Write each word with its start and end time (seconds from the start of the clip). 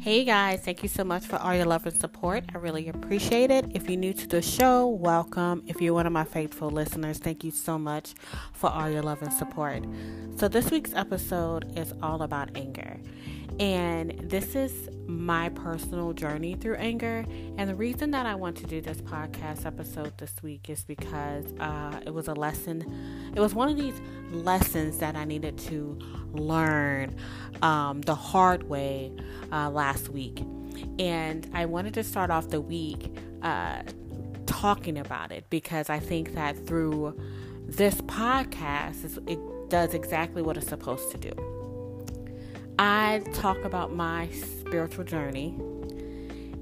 Hey 0.00 0.24
guys, 0.24 0.62
thank 0.62 0.82
you 0.82 0.88
so 0.88 1.04
much 1.04 1.26
for 1.26 1.36
all 1.36 1.54
your 1.54 1.66
love 1.66 1.84
and 1.84 2.00
support. 2.00 2.44
I 2.54 2.56
really 2.56 2.88
appreciate 2.88 3.50
it. 3.50 3.66
If 3.74 3.86
you're 3.86 3.98
new 3.98 4.14
to 4.14 4.26
the 4.26 4.40
show, 4.40 4.88
welcome. 4.88 5.62
If 5.66 5.82
you're 5.82 5.92
one 5.92 6.06
of 6.06 6.12
my 6.14 6.24
faithful 6.24 6.70
listeners, 6.70 7.18
thank 7.18 7.44
you 7.44 7.50
so 7.50 7.78
much 7.78 8.14
for 8.54 8.70
all 8.70 8.88
your 8.88 9.02
love 9.02 9.20
and 9.20 9.30
support. 9.30 9.84
So, 10.36 10.48
this 10.48 10.70
week's 10.70 10.94
episode 10.94 11.78
is 11.78 11.92
all 12.02 12.22
about 12.22 12.48
anger. 12.54 12.98
And 13.60 14.18
this 14.18 14.56
is 14.56 14.88
my 15.06 15.50
personal 15.50 16.14
journey 16.14 16.54
through 16.54 16.76
anger. 16.76 17.26
And 17.58 17.68
the 17.68 17.74
reason 17.74 18.10
that 18.12 18.24
I 18.24 18.34
want 18.34 18.56
to 18.56 18.66
do 18.66 18.80
this 18.80 19.02
podcast 19.02 19.66
episode 19.66 20.16
this 20.16 20.32
week 20.42 20.70
is 20.70 20.82
because 20.82 21.44
uh, 21.60 22.00
it 22.06 22.14
was 22.14 22.28
a 22.28 22.32
lesson. 22.32 23.32
It 23.36 23.38
was 23.38 23.54
one 23.54 23.68
of 23.68 23.76
these 23.76 24.00
lessons 24.30 24.96
that 24.98 25.14
I 25.14 25.26
needed 25.26 25.58
to 25.58 25.98
learn 26.32 27.16
um, 27.60 28.00
the 28.00 28.14
hard 28.14 28.62
way 28.62 29.12
uh, 29.52 29.68
last 29.68 30.08
week. 30.08 30.40
And 30.98 31.46
I 31.52 31.66
wanted 31.66 31.92
to 31.94 32.02
start 32.02 32.30
off 32.30 32.48
the 32.48 32.62
week 32.62 33.14
uh, 33.42 33.82
talking 34.46 34.96
about 34.96 35.32
it 35.32 35.44
because 35.50 35.90
I 35.90 35.98
think 35.98 36.32
that 36.32 36.66
through 36.66 37.14
this 37.66 38.00
podcast, 38.00 39.18
it 39.28 39.38
does 39.68 39.92
exactly 39.92 40.40
what 40.40 40.56
it's 40.56 40.66
supposed 40.66 41.10
to 41.10 41.18
do. 41.18 41.49
I 42.80 43.20
talk 43.34 43.62
about 43.62 43.94
my 43.94 44.30
spiritual 44.30 45.04
journey, 45.04 45.54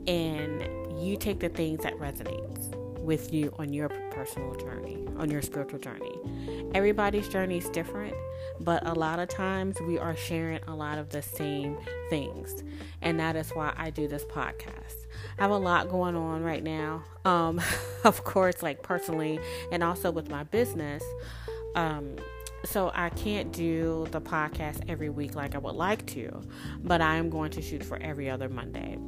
and 0.09 0.69
you 1.01 1.17
take 1.17 1.39
the 1.39 1.49
things 1.49 1.85
that 1.85 1.95
resonates 1.95 2.75
with 2.99 3.33
you 3.33 3.55
on 3.57 3.73
your 3.73 3.89
personal 3.89 4.53
journey, 4.57 5.07
on 5.17 5.31
your 5.31 5.43
spiritual 5.43 5.79
journey. 5.79 6.19
Everybody's 6.75 7.29
journey 7.29 7.59
is 7.59 7.69
different, 7.71 8.15
but 8.59 8.85
a 8.85 8.95
lot 8.95 9.21
of 9.21 9.29
times 9.29 9.81
we 9.83 9.97
are 9.97 10.17
sharing 10.17 10.59
a 10.65 10.75
lot 10.75 10.99
of 10.99 11.11
the 11.11 11.23
same 11.23 11.79
things, 12.11 12.65
and 13.01 13.21
that 13.21 13.37
is 13.37 13.51
why 13.51 13.73
I 13.77 13.91
do 13.91 14.09
this 14.09 14.25
podcast. 14.25 15.07
I 15.39 15.43
have 15.43 15.53
a 15.53 15.57
lot 15.57 15.89
going 15.89 16.17
on 16.17 16.43
right 16.43 16.65
now, 16.65 17.05
um, 17.27 17.61
of 18.03 18.25
course, 18.25 18.61
like 18.61 18.83
personally, 18.83 19.39
and 19.71 19.85
also 19.85 20.11
with 20.11 20.29
my 20.29 20.43
business. 20.43 21.05
Um, 21.77 22.17
so 22.65 22.91
I 22.95 23.11
can't 23.11 23.53
do 23.53 24.07
the 24.11 24.21
podcast 24.21 24.83
every 24.89 25.09
week 25.09 25.35
like 25.35 25.55
I 25.55 25.59
would 25.59 25.75
like 25.75 26.07
to, 26.07 26.43
but 26.83 27.01
I 27.01 27.17
am 27.17 27.31
going 27.31 27.51
to 27.53 27.63
shoot 27.63 27.85
for 27.85 27.99
every 27.99 28.29
other 28.29 28.49
Monday. 28.49 28.99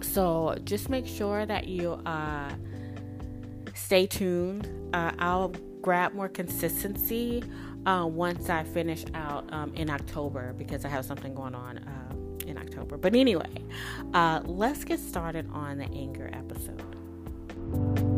So 0.00 0.56
just 0.64 0.88
make 0.88 1.06
sure 1.06 1.46
that 1.46 1.68
you 1.68 1.92
uh, 1.92 2.50
stay 3.74 4.06
tuned. 4.06 4.68
Uh, 4.92 5.12
I'll 5.18 5.54
grab 5.80 6.14
more 6.14 6.28
consistency 6.28 7.42
uh, 7.86 8.06
once 8.06 8.48
I 8.48 8.64
finish 8.64 9.04
out 9.14 9.52
um, 9.52 9.74
in 9.74 9.90
October 9.90 10.54
because 10.56 10.84
I 10.84 10.88
have 10.88 11.04
something 11.04 11.34
going 11.34 11.54
on 11.54 11.78
uh, 11.78 12.46
in 12.46 12.58
October. 12.58 12.96
But 12.96 13.14
anyway, 13.14 13.64
uh, 14.14 14.42
let's 14.44 14.84
get 14.84 15.00
started 15.00 15.48
on 15.52 15.78
the 15.78 15.86
anger 15.86 16.30
episode. 16.32 18.11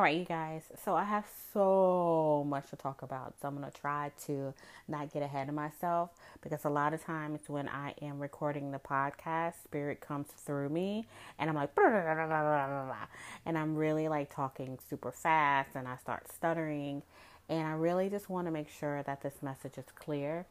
All 0.00 0.04
right, 0.04 0.16
you 0.16 0.24
guys. 0.24 0.62
So 0.82 0.94
I 0.94 1.04
have 1.04 1.26
so 1.52 2.42
much 2.48 2.70
to 2.70 2.76
talk 2.76 3.02
about. 3.02 3.34
So 3.38 3.48
I'm 3.48 3.58
going 3.58 3.70
to 3.70 3.80
try 3.80 4.10
to 4.24 4.54
not 4.88 5.12
get 5.12 5.22
ahead 5.22 5.50
of 5.50 5.54
myself 5.54 6.08
because 6.40 6.64
a 6.64 6.70
lot 6.70 6.94
of 6.94 7.04
times 7.04 7.40
when 7.48 7.68
I 7.68 7.92
am 8.00 8.18
recording 8.18 8.70
the 8.70 8.78
podcast, 8.78 9.62
spirit 9.62 10.00
comes 10.00 10.28
through 10.28 10.70
me 10.70 11.04
and 11.38 11.50
I'm 11.50 11.56
like, 11.56 11.68
and 13.44 13.58
I'm 13.58 13.76
really 13.76 14.08
like 14.08 14.34
talking 14.34 14.78
super 14.88 15.12
fast 15.12 15.72
and 15.74 15.86
I 15.86 15.98
start 15.98 16.32
stuttering. 16.32 17.02
And 17.50 17.66
I 17.66 17.72
really 17.72 18.08
just 18.08 18.30
want 18.30 18.46
to 18.46 18.50
make 18.50 18.70
sure 18.70 19.02
that 19.02 19.20
this 19.20 19.42
message 19.42 19.76
is 19.76 19.84
clear 19.96 20.46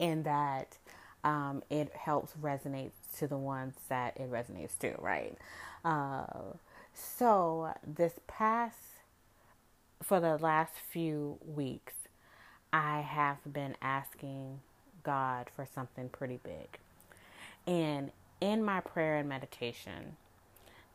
and 0.00 0.24
that 0.24 0.78
um, 1.22 1.62
it 1.68 1.94
helps 1.94 2.32
resonate 2.40 2.92
to 3.18 3.26
the 3.26 3.36
ones 3.36 3.74
that 3.90 4.16
it 4.16 4.32
resonates 4.32 4.78
to, 4.78 4.94
right? 5.02 5.36
Uh, 5.84 6.24
so, 6.94 7.74
this 7.86 8.14
past, 8.26 8.78
for 10.02 10.20
the 10.20 10.36
last 10.36 10.74
few 10.90 11.38
weeks, 11.44 11.94
I 12.72 13.00
have 13.00 13.38
been 13.50 13.76
asking 13.82 14.60
God 15.02 15.50
for 15.54 15.66
something 15.66 16.08
pretty 16.08 16.38
big. 16.42 16.78
And 17.66 18.12
in 18.40 18.62
my 18.62 18.80
prayer 18.80 19.16
and 19.16 19.28
meditation, 19.28 20.16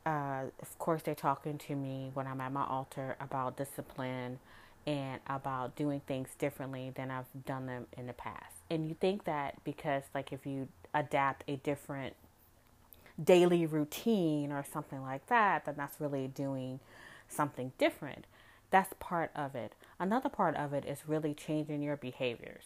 uh, 0.06 0.44
of 0.62 0.80
course, 0.80 1.02
they're 1.04 1.16
talking 1.16 1.58
to 1.58 1.76
me 1.76 2.12
when 2.14 2.28
I'm 2.28 2.42
at 2.42 2.52
my 2.52 2.66
altar 2.66 3.18
about 3.20 3.58
discipline 3.58 4.40
and 4.88 5.20
about 5.28 5.76
doing 5.76 6.02
things 6.08 6.30
differently 6.40 6.92
than 6.96 7.12
I've 7.12 7.46
done 7.46 7.66
them 7.66 7.88
in 7.98 8.08
the 8.08 8.14
past. 8.14 8.56
And 8.70 8.88
you 8.88 8.96
think 9.00 9.26
that 9.26 9.64
because, 9.64 10.04
like, 10.16 10.32
if 10.32 10.46
you 10.46 10.70
adapt 10.94 11.44
a 11.48 11.58
different 11.58 12.16
daily 13.22 13.66
routine 13.66 14.52
or 14.52 14.64
something 14.64 15.02
like 15.02 15.28
that, 15.28 15.66
then 15.66 15.76
that's 15.78 16.00
really 16.00 16.28
doing 16.28 16.80
something 17.28 17.72
different. 17.78 18.26
That's 18.72 18.94
part 19.00 19.32
of 19.36 19.56
it. 19.56 19.74
Another 20.00 20.30
part 20.30 20.56
of 20.56 20.74
it 20.74 20.86
is 20.86 21.00
really 21.08 21.34
changing 21.34 21.82
your 21.82 21.98
behaviors. 21.98 22.64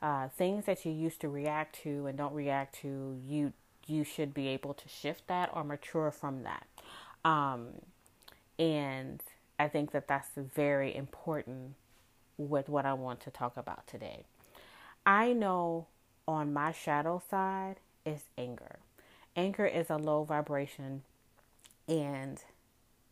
Uh, 0.00 0.28
things 0.28 0.64
that 0.64 0.84
you 0.86 0.92
used 0.92 1.20
to 1.20 1.28
react 1.28 1.82
to 1.82 2.06
and 2.06 2.16
don't 2.16 2.32
react 2.34 2.74
to, 2.80 3.18
you 3.26 3.52
you 3.86 4.04
should 4.04 4.32
be 4.32 4.46
able 4.48 4.72
to 4.72 4.88
shift 4.88 5.26
that 5.26 5.50
or 5.52 5.64
mature 5.64 6.10
from 6.10 6.44
that. 6.44 6.66
Um, 7.24 7.68
and 8.58 9.20
I 9.58 9.68
think 9.68 9.90
that 9.92 10.06
that's 10.06 10.28
very 10.36 10.94
important 10.94 11.74
with 12.38 12.68
what 12.68 12.86
I 12.86 12.94
want 12.94 13.20
to 13.22 13.30
talk 13.30 13.56
about 13.56 13.86
today. 13.86 14.24
I 15.04 15.32
know 15.32 15.86
on 16.28 16.52
my 16.52 16.72
shadow 16.72 17.22
side 17.30 17.76
is 18.06 18.22
anger. 18.38 18.79
Anger 19.36 19.66
is 19.66 19.90
a 19.90 19.96
low 19.96 20.24
vibration 20.24 21.02
and 21.88 22.42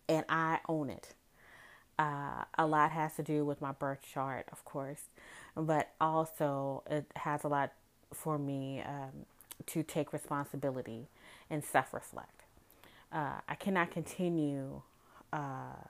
and 0.09 0.25
I 0.29 0.61
own 0.69 0.91
it. 0.91 1.15
Uh, 1.99 2.45
a 2.57 2.67
lot 2.67 2.93
has 2.93 3.17
to 3.17 3.23
do 3.23 3.45
with 3.45 3.61
my 3.61 3.73
birth 3.73 4.01
chart, 4.03 4.47
of 4.53 4.65
course, 4.65 5.03
but 5.57 5.91
also 6.01 6.83
it 6.89 7.07
has 7.17 7.45
a 7.45 7.49
lot 7.49 7.73
for 8.13 8.39
me 8.39 8.83
um, 8.87 9.27
to 9.67 9.83
take 9.83 10.13
responsibility 10.13 11.09
and 11.51 11.65
self 11.65 11.93
reflect. 11.93 12.45
Uh, 13.13 13.41
I 13.49 13.55
cannot 13.55 13.91
continue 13.91 14.83
uh, 15.33 15.85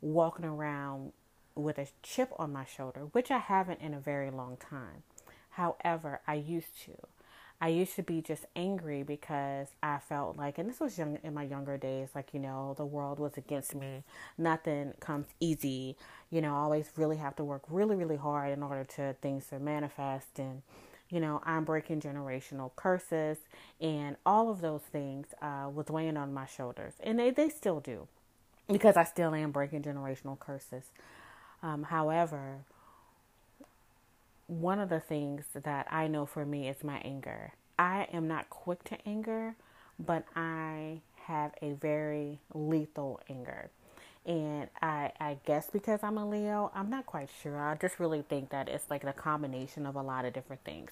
walking 0.00 0.44
around 0.44 1.12
with 1.54 1.78
a 1.78 1.88
chip 2.02 2.32
on 2.38 2.52
my 2.52 2.64
shoulder, 2.64 3.00
which 3.12 3.30
I 3.30 3.38
haven't 3.38 3.80
in 3.80 3.94
a 3.94 4.00
very 4.00 4.30
long 4.30 4.56
time. 4.56 5.02
However, 5.50 6.20
I 6.26 6.34
used 6.34 6.78
to. 6.84 6.92
I 7.60 7.68
used 7.68 7.96
to 7.96 8.02
be 8.02 8.20
just 8.20 8.44
angry 8.54 9.02
because 9.02 9.68
I 9.82 9.98
felt 9.98 10.36
like, 10.36 10.58
and 10.58 10.68
this 10.68 10.78
was 10.78 10.98
young 10.98 11.18
in 11.22 11.32
my 11.34 11.42
younger 11.44 11.78
days, 11.78 12.10
like, 12.14 12.34
you 12.34 12.40
know, 12.40 12.74
the 12.76 12.84
world 12.84 13.18
was 13.18 13.36
against 13.36 13.74
me. 13.74 14.04
Nothing 14.36 14.92
comes 15.00 15.26
easy. 15.40 15.96
You 16.30 16.42
know, 16.42 16.54
I 16.54 16.58
always 16.58 16.90
really 16.96 17.16
have 17.16 17.34
to 17.36 17.44
work 17.44 17.62
really, 17.70 17.96
really 17.96 18.16
hard 18.16 18.52
in 18.52 18.62
order 18.62 18.84
to 18.96 19.16
things 19.22 19.46
to 19.46 19.58
manifest. 19.58 20.38
And, 20.38 20.62
you 21.08 21.18
know, 21.20 21.40
I'm 21.44 21.64
breaking 21.64 22.00
generational 22.02 22.72
curses 22.76 23.38
and 23.80 24.16
all 24.26 24.50
of 24.50 24.60
those 24.60 24.82
things 24.82 25.28
uh, 25.40 25.70
was 25.72 25.86
weighing 25.86 26.16
on 26.18 26.34
my 26.34 26.46
shoulders. 26.46 26.94
And 27.02 27.18
they, 27.18 27.30
they 27.30 27.48
still 27.48 27.80
do 27.80 28.06
because 28.70 28.96
I 28.96 29.04
still 29.04 29.34
am 29.34 29.50
breaking 29.50 29.82
generational 29.82 30.38
curses. 30.38 30.90
Um, 31.62 31.84
however, 31.84 32.58
one 34.46 34.78
of 34.78 34.88
the 34.88 35.00
things 35.00 35.44
that 35.54 35.86
I 35.90 36.06
know 36.06 36.26
for 36.26 36.44
me 36.44 36.68
is 36.68 36.84
my 36.84 36.98
anger. 36.98 37.52
I 37.78 38.08
am 38.12 38.28
not 38.28 38.48
quick 38.48 38.84
to 38.84 38.98
anger, 39.06 39.54
but 39.98 40.24
I 40.34 41.00
have 41.24 41.52
a 41.60 41.72
very 41.72 42.38
lethal 42.54 43.20
anger. 43.28 43.70
And 44.24 44.68
I, 44.82 45.12
I 45.20 45.38
guess 45.44 45.68
because 45.70 46.00
I'm 46.02 46.18
a 46.18 46.28
Leo, 46.28 46.70
I'm 46.74 46.90
not 46.90 47.06
quite 47.06 47.28
sure. 47.42 47.60
I 47.60 47.76
just 47.76 48.00
really 48.00 48.22
think 48.22 48.50
that 48.50 48.68
it's 48.68 48.90
like 48.90 49.04
a 49.04 49.12
combination 49.12 49.86
of 49.86 49.94
a 49.94 50.02
lot 50.02 50.24
of 50.24 50.32
different 50.32 50.64
things. 50.64 50.90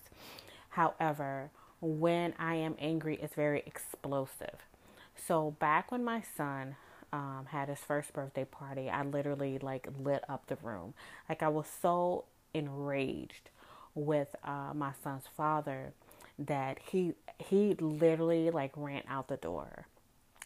However, 0.71 1.51
when 1.81 2.35
I 2.39 2.55
am 2.57 2.77
angry, 2.79 3.19
it's 3.21 3.35
very 3.35 3.63
explosive. 3.67 4.67
So 5.17 5.53
back 5.59 5.91
when 5.91 6.05
my 6.05 6.23
son 6.37 6.77
um, 7.13 7.47
had 7.51 7.69
his 7.69 7.79
first 7.79 8.13
birthday 8.13 8.45
party, 8.45 8.91
I 8.91 9.03
literally 9.03 9.59
like 9.59 9.89
lit 10.03 10.25
up 10.29 10.47
the 10.47 10.57
room. 10.63 10.95
Like 11.29 11.43
I 11.43 11.49
was 11.49 11.67
so 11.81 12.25
enraged 12.55 13.51
with 13.95 14.35
uh, 14.45 14.73
my 14.75 14.93
son's 15.03 15.25
father 15.37 15.93
that 16.39 16.79
he 16.91 17.15
he 17.39 17.75
literally 17.75 18.51
like 18.51 18.73
ran 18.77 19.03
out 19.09 19.29
the 19.29 19.37
door. 19.37 19.87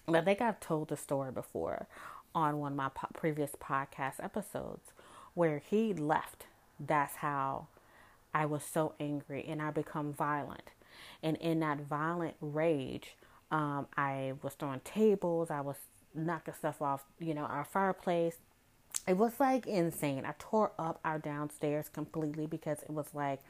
I 0.09 0.21
think 0.23 0.41
I've 0.41 0.61
told 0.61 0.89
the 0.89 0.97
story 0.97 1.33
before 1.33 1.87
on 2.35 2.59
one 2.59 2.73
of 2.73 2.77
my 2.77 2.89
po- 2.91 3.09
previous 3.15 3.53
podcast 3.53 4.23
episodes 4.23 4.93
where 5.35 5.59
he 5.59 5.93
left. 5.93 6.47
That's 6.81 7.17
how 7.17 7.69
I 8.35 8.47
was 8.47 8.63
so 8.63 8.95
angry 9.01 9.45
and 9.49 9.61
I 9.61 9.71
become 9.71 10.13
violent. 10.13 10.71
And 11.23 11.37
in 11.39 11.61
that 11.61 11.81
violent 11.81 12.37
rage, 12.41 13.17
um, 13.51 13.87
I 13.97 14.35
was 14.43 14.55
throwing 14.55 14.81
tables. 14.81 15.51
I 15.51 15.61
was 15.61 15.77
knocking 16.15 16.55
stuff 16.55 16.81
off, 16.83 17.05
you 17.19 17.35
know, 17.35 17.45
our 17.45 17.65
fireplace. 17.65 18.37
It 19.09 19.17
was 19.19 19.41
like 19.41 19.67
insane. 19.67 20.25
I 20.27 20.35
tore 20.39 20.73
up 20.79 21.01
our 21.05 21.19
downstairs 21.19 21.89
completely 21.89 22.47
because 22.47 22.83
it 22.83 22.91
was 22.91 23.07
like 23.15 23.41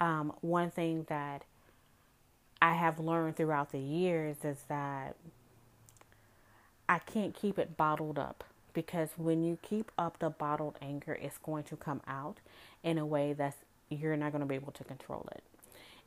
um, 0.00 0.32
one 0.42 0.70
thing 0.70 1.06
that 1.10 1.44
I 2.62 2.74
have 2.74 3.00
learned 3.00 3.36
throughout 3.36 3.72
the 3.72 3.80
years 3.80 4.38
is 4.44 4.58
that 4.68 5.16
I 6.88 7.00
can't 7.00 7.34
keep 7.34 7.58
it 7.58 7.76
bottled 7.76 8.18
up 8.18 8.44
because 8.74 9.10
when 9.16 9.42
you 9.44 9.58
keep 9.62 9.90
up 9.98 10.20
the 10.20 10.30
bottled 10.30 10.76
anger, 10.82 11.18
it's 11.20 11.38
going 11.38 11.64
to 11.64 11.76
come 11.76 12.02
out 12.06 12.38
in 12.84 12.98
a 12.98 13.06
way 13.06 13.32
that 13.34 13.56
you're 13.90 14.16
not 14.16 14.32
going 14.32 14.42
to 14.42 14.46
be 14.46 14.54
able 14.54 14.72
to 14.72 14.84
control 14.84 15.28
it. 15.32 15.42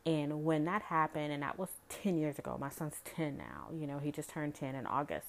And 0.05 0.45
when 0.45 0.65
that 0.65 0.83
happened, 0.83 1.33
and 1.33 1.43
that 1.43 1.59
was 1.59 1.69
10 1.89 2.17
years 2.17 2.39
ago, 2.39 2.57
my 2.59 2.69
son's 2.69 2.95
10 3.15 3.37
now, 3.37 3.67
you 3.73 3.87
know, 3.87 3.99
he 3.99 4.11
just 4.11 4.29
turned 4.29 4.55
10 4.55 4.75
in 4.75 4.87
August. 4.87 5.27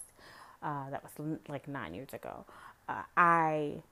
Uh, 0.62 0.91
that 0.91 1.03
was 1.03 1.38
like 1.49 1.67
nine 1.69 1.94
years 1.94 2.12
ago. 2.12 2.44
Uh, 2.88 3.03
I 3.17 3.82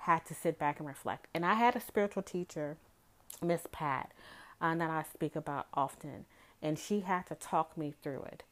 had 0.00 0.24
to 0.26 0.34
sit 0.34 0.58
back 0.58 0.78
and 0.78 0.88
reflect. 0.88 1.26
And 1.32 1.46
I 1.46 1.54
had 1.54 1.76
a 1.76 1.80
spiritual 1.80 2.22
teacher, 2.22 2.76
Miss 3.40 3.62
Pat, 3.70 4.10
uh, 4.60 4.74
that 4.74 4.90
I 4.90 5.04
speak 5.12 5.36
about 5.36 5.66
often, 5.74 6.24
and 6.60 6.78
she 6.78 7.00
had 7.00 7.26
to 7.26 7.34
talk 7.34 7.76
me 7.76 7.94
through 8.02 8.22
it. 8.22 8.42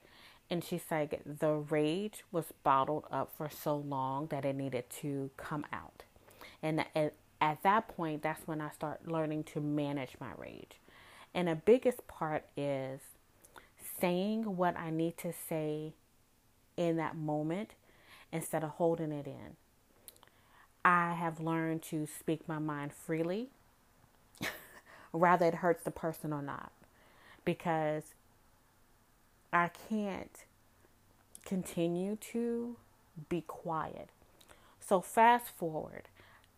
And 0.48 0.64
she 0.64 0.78
said 0.78 1.20
the 1.24 1.52
rage 1.52 2.24
was 2.32 2.46
bottled 2.64 3.04
up 3.10 3.32
for 3.36 3.48
so 3.48 3.76
long 3.76 4.26
that 4.28 4.44
it 4.44 4.56
needed 4.56 4.90
to 5.00 5.30
come 5.36 5.64
out. 5.72 6.02
And 6.62 6.84
at, 6.94 7.14
at 7.40 7.62
that 7.62 7.88
point, 7.88 8.22
that's 8.22 8.46
when 8.46 8.60
I 8.60 8.70
start 8.70 9.06
learning 9.06 9.44
to 9.44 9.60
manage 9.60 10.16
my 10.20 10.30
rage. 10.36 10.78
And 11.32 11.46
the 11.46 11.54
biggest 11.54 12.06
part 12.08 12.44
is 12.56 13.00
saying 14.00 14.56
what 14.56 14.76
I 14.76 14.90
need 14.90 15.16
to 15.18 15.32
say 15.32 15.92
in 16.76 16.96
that 16.96 17.16
moment 17.16 17.70
instead 18.32 18.64
of 18.64 18.70
holding 18.70 19.12
it 19.12 19.26
in. 19.26 19.56
I 20.84 21.12
have 21.14 21.40
learned 21.40 21.82
to 21.84 22.06
speak 22.06 22.48
my 22.48 22.58
mind 22.58 22.92
freely, 22.92 23.48
rather 25.12 25.46
it 25.46 25.56
hurts 25.56 25.84
the 25.84 25.90
person 25.90 26.32
or 26.32 26.42
not, 26.42 26.72
because 27.44 28.14
I 29.52 29.70
can't 29.88 30.44
continue 31.44 32.16
to 32.32 32.76
be 33.28 33.42
quiet. 33.42 34.08
So, 34.80 35.00
fast 35.00 35.48
forward, 35.50 36.08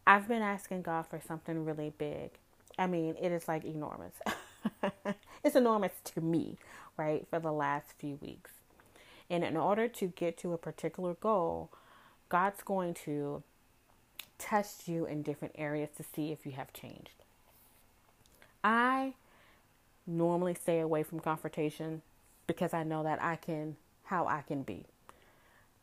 I've 0.07 0.29
been 0.29 0.43
asking 0.43 0.83
God 0.83 1.07
for 1.07 1.21
something 1.21 1.65
really 1.65 1.93
big. 1.97 2.31
I 2.79 2.87
mean, 2.87 3.17
it 3.21 3.33
is 3.33 3.49
like 3.49 3.65
enormous. 3.65 4.15
it's 5.45 5.57
enormous 5.57 5.93
to 6.15 6.21
me, 6.21 6.57
right, 6.97 7.27
for 7.29 7.39
the 7.41 7.53
last 7.53 7.93
few 7.99 8.19
weeks. 8.23 8.53
And 9.31 9.45
in 9.45 9.57
order 9.57 9.89
to 9.89 10.07
get 10.09 10.37
to 10.39 10.53
a 10.53 10.59
particular 10.59 11.15
goal, 11.15 11.71
God's 12.29 12.63
going 12.63 12.95
to 13.05 13.43
test 14.39 14.89
you 14.89 15.07
in 15.07 15.23
different 15.23 15.55
areas 15.57 15.91
to 15.97 16.03
see 16.03 16.33
if 16.33 16.45
you 16.45 16.53
have 16.53 16.73
changed. 16.73 17.25
I 18.65 19.15
normally 20.07 20.55
stay 20.55 20.81
away 20.81 21.03
from 21.03 21.21
confrontation 21.21 22.03
because 22.47 22.75
I 22.75 22.83
know 22.83 23.03
that 23.03 23.23
I 23.23 23.37
can, 23.37 23.77
how 24.05 24.27
I 24.27 24.43
can 24.43 24.63
be. 24.63 24.85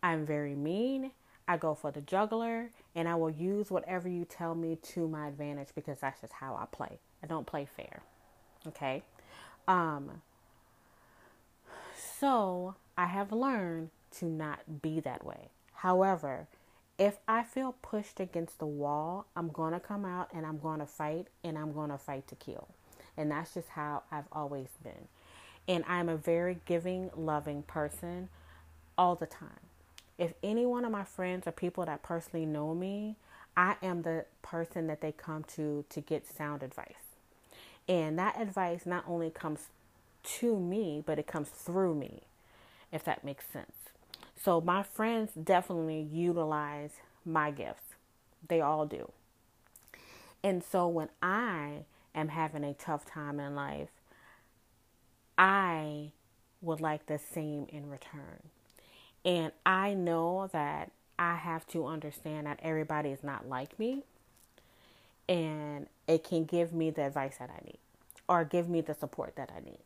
I'm 0.03 0.25
very 0.25 0.55
mean. 0.55 1.11
I 1.47 1.57
go 1.57 1.73
for 1.73 1.91
the 1.91 2.01
juggler 2.01 2.69
and 2.95 3.07
I 3.07 3.15
will 3.15 3.31
use 3.31 3.71
whatever 3.71 4.07
you 4.07 4.23
tell 4.23 4.53
me 4.53 4.77
to 4.93 5.07
my 5.07 5.27
advantage 5.27 5.69
because 5.73 5.99
that's 5.99 6.21
just 6.21 6.33
how 6.33 6.55
I 6.55 6.65
play. 6.65 6.99
I 7.23 7.27
don't 7.27 7.47
play 7.47 7.67
fair. 7.75 8.01
Okay? 8.67 9.03
Um 9.67 10.21
so 12.19 12.75
I 12.97 13.05
have 13.07 13.31
learned 13.31 13.89
to 14.17 14.25
not 14.25 14.81
be 14.81 14.99
that 14.99 15.25
way. 15.25 15.49
However, 15.73 16.47
if 16.97 17.19
I 17.27 17.43
feel 17.43 17.75
pushed 17.81 18.19
against 18.19 18.59
the 18.59 18.65
wall, 18.65 19.25
I'm 19.35 19.49
going 19.49 19.73
to 19.73 19.79
come 19.79 20.03
out 20.03 20.29
and 20.33 20.45
I'm 20.45 20.59
going 20.59 20.79
to 20.79 20.85
fight 20.85 21.27
and 21.43 21.57
I'm 21.57 21.71
going 21.71 21.91
to 21.91 21.97
fight 21.97 22.27
to 22.27 22.35
kill. 22.35 22.67
And 23.15 23.31
that's 23.31 23.53
just 23.53 23.69
how 23.69 24.03
I've 24.11 24.27
always 24.33 24.67
been. 24.83 25.07
And 25.67 25.85
I'm 25.87 26.09
a 26.09 26.17
very 26.17 26.59
giving, 26.65 27.09
loving 27.15 27.63
person 27.63 28.27
all 28.97 29.15
the 29.15 29.25
time. 29.25 29.61
If 30.17 30.33
any 30.43 30.65
one 30.65 30.83
of 30.83 30.91
my 30.91 31.05
friends 31.05 31.47
or 31.47 31.53
people 31.53 31.85
that 31.85 32.03
personally 32.03 32.45
know 32.45 32.75
me, 32.75 33.15
I 33.55 33.75
am 33.81 34.01
the 34.01 34.25
person 34.41 34.87
that 34.87 34.99
they 34.99 35.13
come 35.13 35.45
to 35.55 35.85
to 35.89 36.01
get 36.01 36.27
sound 36.27 36.63
advice. 36.63 37.15
And 37.87 38.19
that 38.19 38.39
advice 38.39 38.85
not 38.85 39.05
only 39.07 39.29
comes 39.29 39.67
to 40.23 40.57
me, 40.57 41.03
but 41.05 41.19
it 41.19 41.27
comes 41.27 41.49
through 41.49 41.95
me, 41.95 42.21
if 42.91 43.03
that 43.03 43.23
makes 43.23 43.45
sense. 43.45 43.71
So 44.41 44.61
my 44.61 44.83
friends 44.83 45.31
definitely 45.33 46.01
utilize 46.01 46.91
my 47.25 47.51
gifts. 47.51 47.95
They 48.47 48.61
all 48.61 48.85
do. 48.85 49.11
And 50.43 50.63
so 50.63 50.87
when 50.87 51.09
I 51.21 51.83
am 52.15 52.29
having 52.29 52.63
a 52.63 52.73
tough 52.73 53.05
time 53.05 53.39
in 53.39 53.55
life, 53.55 53.89
I 55.37 56.11
would 56.61 56.81
like 56.81 57.05
the 57.05 57.19
same 57.19 57.67
in 57.69 57.89
return. 57.89 58.43
And 59.25 59.51
I 59.65 59.93
know 59.93 60.49
that 60.53 60.91
I 61.17 61.35
have 61.35 61.67
to 61.67 61.85
understand 61.85 62.47
that 62.47 62.59
everybody 62.63 63.09
is 63.09 63.23
not 63.23 63.49
like 63.49 63.77
me. 63.77 64.03
And 65.27 65.87
it 66.07 66.23
can 66.23 66.45
give 66.45 66.73
me 66.73 66.89
the 66.89 67.03
advice 67.03 67.35
that 67.39 67.49
I 67.49 67.63
need 67.65 67.77
or 68.27 68.43
give 68.45 68.69
me 68.69 68.81
the 68.81 68.93
support 68.93 69.35
that 69.35 69.51
I 69.55 69.59
need. 69.59 69.79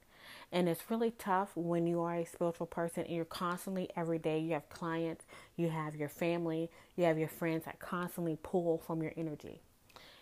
And 0.53 0.69
it's 0.69 0.91
really 0.91 1.09
tough 1.09 1.50
when 1.55 1.88
you 1.88 2.01
are 2.01 2.13
a 2.13 2.25
spiritual 2.25 2.67
person 2.67 3.05
and 3.05 3.15
you're 3.15 3.25
constantly 3.25 3.89
every 3.95 4.19
day, 4.19 4.38
you 4.38 4.53
have 4.53 4.69
clients, 4.69 5.25
you 5.57 5.69
have 5.69 5.95
your 5.95 6.09
family, 6.09 6.69
you 6.95 7.05
have 7.05 7.17
your 7.17 7.27
friends 7.27 7.65
that 7.65 7.79
constantly 7.79 8.38
pull 8.44 8.77
from 8.77 9.01
your 9.01 9.13
energy 9.17 9.61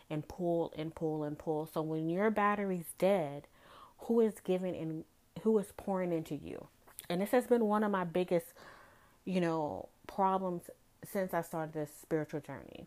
and 0.09 0.25
pull 0.29 0.73
and 0.77 0.95
pull 0.95 1.25
and 1.25 1.37
pull. 1.37 1.69
So 1.73 1.81
when 1.81 2.09
your 2.09 2.31
battery's 2.31 2.93
dead, 2.97 3.47
who 3.99 4.21
is 4.21 4.35
giving 4.41 4.73
and 4.73 5.03
who 5.41 5.59
is 5.59 5.73
pouring 5.75 6.13
into 6.13 6.35
you? 6.35 6.67
And 7.09 7.21
this 7.21 7.31
has 7.31 7.45
been 7.45 7.65
one 7.65 7.83
of 7.83 7.91
my 7.91 8.05
biggest, 8.05 8.47
you 9.25 9.41
know, 9.41 9.89
problems 10.07 10.69
since 11.03 11.33
I 11.33 11.41
started 11.41 11.73
this 11.73 11.89
spiritual 12.01 12.39
journey. 12.39 12.85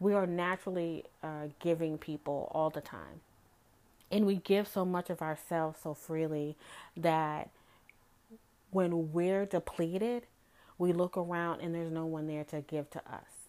We 0.00 0.12
are 0.12 0.26
naturally 0.26 1.04
uh, 1.22 1.48
giving 1.60 1.98
people 1.98 2.50
all 2.52 2.70
the 2.70 2.80
time 2.80 3.20
and 4.10 4.26
we 4.26 4.36
give 4.36 4.66
so 4.66 4.84
much 4.84 5.10
of 5.10 5.22
ourselves 5.22 5.78
so 5.82 5.94
freely 5.94 6.56
that 6.96 7.50
when 8.70 9.12
we're 9.12 9.46
depleted, 9.46 10.26
we 10.78 10.92
look 10.92 11.16
around 11.16 11.60
and 11.60 11.74
there's 11.74 11.92
no 11.92 12.06
one 12.06 12.26
there 12.26 12.44
to 12.44 12.60
give 12.62 12.90
to 12.90 12.98
us, 13.00 13.48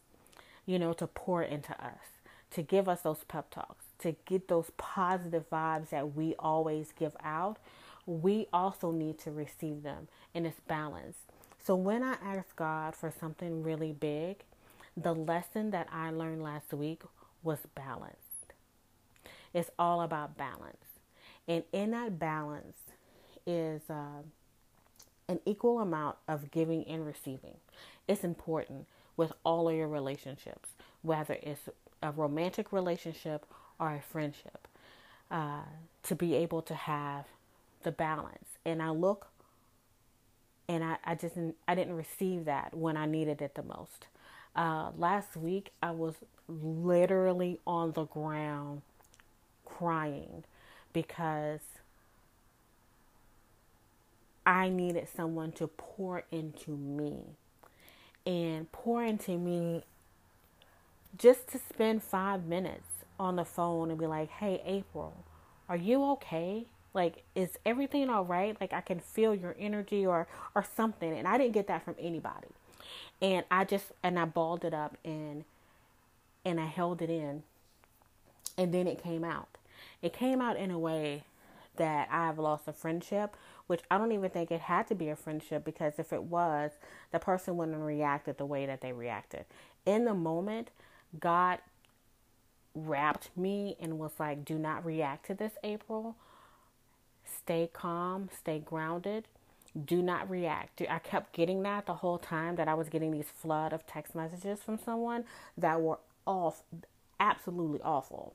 you 0.65 0.77
know, 0.77 0.93
to 0.93 1.07
pour 1.07 1.41
into 1.43 1.71
us, 1.73 2.19
to 2.51 2.61
give 2.61 2.89
us 2.89 3.01
those 3.01 3.23
pep 3.27 3.49
talks, 3.49 3.85
to 3.99 4.15
get 4.25 4.47
those 4.47 4.71
positive 4.77 5.49
vibes 5.49 5.89
that 5.89 6.15
we 6.15 6.35
always 6.37 6.91
give 6.97 7.15
out. 7.23 7.57
We 8.05 8.47
also 8.51 8.91
need 8.91 9.19
to 9.19 9.31
receive 9.31 9.83
them 9.83 10.07
in 10.33 10.45
its 10.45 10.59
balance. 10.67 11.17
So 11.63 11.75
when 11.75 12.03
I 12.03 12.17
asked 12.23 12.55
God 12.55 12.95
for 12.95 13.11
something 13.17 13.63
really 13.63 13.93
big, 13.93 14.37
the 14.97 15.13
lesson 15.13 15.71
that 15.71 15.87
I 15.91 16.09
learned 16.09 16.43
last 16.43 16.73
week 16.73 17.03
was 17.43 17.59
balance. 17.75 18.20
It's 19.53 19.69
all 19.77 20.01
about 20.01 20.37
balance. 20.37 20.77
And 21.47 21.63
in 21.71 21.91
that 21.91 22.19
balance 22.19 22.77
is 23.45 23.81
uh, 23.89 24.23
an 25.27 25.39
equal 25.45 25.79
amount 25.79 26.17
of 26.27 26.51
giving 26.51 26.85
and 26.87 27.05
receiving. 27.05 27.57
It's 28.07 28.23
important 28.23 28.87
with 29.17 29.33
all 29.43 29.69
of 29.69 29.75
your 29.75 29.87
relationships, 29.87 30.69
whether 31.01 31.37
it's 31.41 31.69
a 32.01 32.11
romantic 32.11 32.71
relationship 32.71 33.45
or 33.79 33.93
a 33.95 34.01
friendship, 34.01 34.67
uh, 35.29 35.63
to 36.03 36.15
be 36.15 36.35
able 36.35 36.61
to 36.63 36.73
have 36.73 37.25
the 37.83 37.91
balance. 37.91 38.57
And 38.65 38.81
I 38.81 38.89
look 38.89 39.27
and 40.67 40.83
I, 40.83 40.97
I 41.03 41.15
just 41.15 41.35
I 41.67 41.75
didn't 41.75 41.95
receive 41.95 42.45
that 42.45 42.73
when 42.73 42.95
I 42.95 43.05
needed 43.05 43.41
it 43.41 43.55
the 43.55 43.63
most. 43.63 44.07
Uh, 44.55 44.91
last 44.97 45.35
week 45.35 45.71
I 45.81 45.91
was 45.91 46.15
literally 46.47 47.59
on 47.65 47.91
the 47.91 48.05
ground 48.05 48.81
crying 49.81 50.43
because 50.93 51.61
I 54.45 54.69
needed 54.69 55.07
someone 55.15 55.51
to 55.53 55.67
pour 55.67 56.23
into 56.31 56.71
me. 56.71 57.21
And 58.25 58.71
pour 58.71 59.03
into 59.03 59.39
me 59.39 59.83
just 61.17 61.47
to 61.49 61.57
spend 61.57 62.03
five 62.03 62.45
minutes 62.45 63.05
on 63.19 63.37
the 63.37 63.45
phone 63.45 63.89
and 63.89 63.99
be 63.99 64.05
like, 64.05 64.29
hey, 64.29 64.61
April, 64.65 65.13
are 65.67 65.75
you 65.75 66.03
okay? 66.11 66.65
Like, 66.93 67.23
is 67.33 67.57
everything 67.65 68.09
all 68.09 68.25
right? 68.25 68.55
Like, 68.61 68.73
I 68.73 68.81
can 68.81 68.99
feel 68.99 69.33
your 69.33 69.55
energy 69.59 70.05
or, 70.05 70.27
or 70.53 70.63
something. 70.75 71.11
And 71.17 71.27
I 71.27 71.39
didn't 71.39 71.53
get 71.53 71.67
that 71.67 71.83
from 71.83 71.95
anybody. 71.99 72.49
And 73.19 73.45
I 73.49 73.65
just, 73.65 73.85
and 74.03 74.19
I 74.19 74.25
balled 74.25 74.63
it 74.63 74.73
up 74.73 74.97
and, 75.03 75.43
and 76.45 76.59
I 76.59 76.65
held 76.65 77.01
it 77.01 77.09
in. 77.09 77.41
And 78.57 78.71
then 78.71 78.85
it 78.85 79.01
came 79.01 79.23
out. 79.23 79.57
It 80.01 80.13
came 80.13 80.41
out 80.41 80.57
in 80.57 80.71
a 80.71 80.79
way 80.79 81.23
that 81.77 82.09
I've 82.11 82.37
lost 82.37 82.67
a 82.67 82.73
friendship 82.73 83.35
which 83.71 83.83
I 83.89 83.97
don't 83.97 84.11
even 84.11 84.29
think 84.29 84.51
it 84.51 84.59
had 84.59 84.87
to 84.87 84.95
be 84.95 85.07
a 85.07 85.15
friendship 85.15 85.63
because 85.63 85.93
if 85.97 86.11
it 86.11 86.23
was, 86.23 86.71
the 87.11 87.19
person 87.19 87.55
wouldn't 87.55 87.77
have 87.77 87.85
reacted 87.85 88.37
the 88.37 88.45
way 88.45 88.65
that 88.65 88.81
they 88.81 88.91
reacted. 88.91 89.45
In 89.85 90.03
the 90.03 90.13
moment, 90.13 90.71
God 91.17 91.59
wrapped 92.75 93.29
me 93.37 93.77
and 93.79 93.97
was 93.97 94.11
like, 94.19 94.43
do 94.43 94.59
not 94.59 94.85
react 94.85 95.25
to 95.27 95.33
this, 95.33 95.53
April. 95.63 96.17
Stay 97.23 97.69
calm, 97.71 98.29
stay 98.37 98.59
grounded. 98.59 99.29
Do 99.85 100.01
not 100.01 100.29
react. 100.29 100.81
I 100.89 100.99
kept 100.99 101.31
getting 101.31 101.63
that 101.63 101.85
the 101.85 101.93
whole 101.93 102.17
time 102.17 102.57
that 102.57 102.67
I 102.67 102.73
was 102.73 102.89
getting 102.89 103.11
these 103.11 103.29
flood 103.33 103.71
of 103.71 103.87
text 103.87 104.13
messages 104.13 104.59
from 104.61 104.79
someone 104.79 105.23
that 105.57 105.79
were 105.79 105.99
off, 106.27 106.61
absolutely 107.21 107.79
awful. 107.81 108.33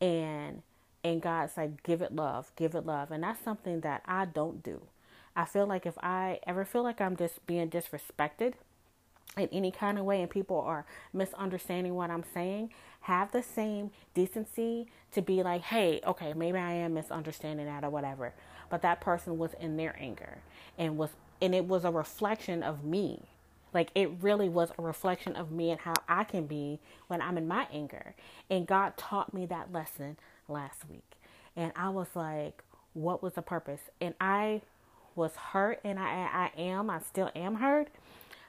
And 0.00 0.62
and 1.04 1.20
God's 1.20 1.56
like, 1.56 1.82
give 1.82 2.00
it 2.00 2.14
love, 2.14 2.50
give 2.56 2.74
it 2.74 2.86
love. 2.86 3.10
And 3.10 3.22
that's 3.22 3.44
something 3.44 3.80
that 3.80 4.02
I 4.06 4.24
don't 4.24 4.62
do. 4.62 4.80
I 5.36 5.44
feel 5.44 5.66
like 5.66 5.84
if 5.84 5.98
I 5.98 6.40
ever 6.46 6.64
feel 6.64 6.82
like 6.82 7.00
I'm 7.00 7.16
just 7.16 7.46
being 7.46 7.68
disrespected 7.68 8.54
in 9.36 9.48
any 9.52 9.70
kind 9.70 9.98
of 9.98 10.04
way 10.04 10.22
and 10.22 10.30
people 10.30 10.60
are 10.60 10.86
misunderstanding 11.12 11.94
what 11.94 12.10
I'm 12.10 12.24
saying, 12.32 12.70
have 13.02 13.32
the 13.32 13.42
same 13.42 13.90
decency 14.14 14.86
to 15.12 15.20
be 15.20 15.42
like, 15.42 15.62
hey, 15.62 16.00
okay, 16.06 16.32
maybe 16.32 16.58
I 16.58 16.72
am 16.72 16.94
misunderstanding 16.94 17.66
that 17.66 17.84
or 17.84 17.90
whatever. 17.90 18.32
But 18.70 18.82
that 18.82 19.00
person 19.00 19.36
was 19.36 19.54
in 19.60 19.76
their 19.76 19.94
anger 20.00 20.38
and 20.78 20.96
was 20.96 21.10
and 21.42 21.54
it 21.54 21.66
was 21.66 21.84
a 21.84 21.90
reflection 21.90 22.62
of 22.62 22.84
me. 22.84 23.24
Like 23.74 23.90
it 23.94 24.10
really 24.22 24.48
was 24.48 24.70
a 24.78 24.82
reflection 24.82 25.36
of 25.36 25.50
me 25.50 25.70
and 25.70 25.80
how 25.80 25.94
I 26.08 26.24
can 26.24 26.46
be 26.46 26.78
when 27.08 27.20
I'm 27.20 27.36
in 27.36 27.46
my 27.46 27.66
anger. 27.72 28.14
And 28.48 28.66
God 28.66 28.96
taught 28.96 29.34
me 29.34 29.44
that 29.46 29.72
lesson 29.72 30.16
last 30.48 30.88
week. 30.88 31.02
And 31.56 31.72
I 31.76 31.88
was 31.88 32.08
like, 32.14 32.62
what 32.92 33.22
was 33.22 33.34
the 33.34 33.42
purpose? 33.42 33.80
And 34.00 34.14
I 34.20 34.62
was 35.14 35.34
hurt 35.36 35.80
and 35.84 35.98
I 35.98 36.50
I 36.54 36.60
am, 36.60 36.90
I 36.90 37.00
still 37.00 37.30
am 37.34 37.56
hurt. 37.56 37.88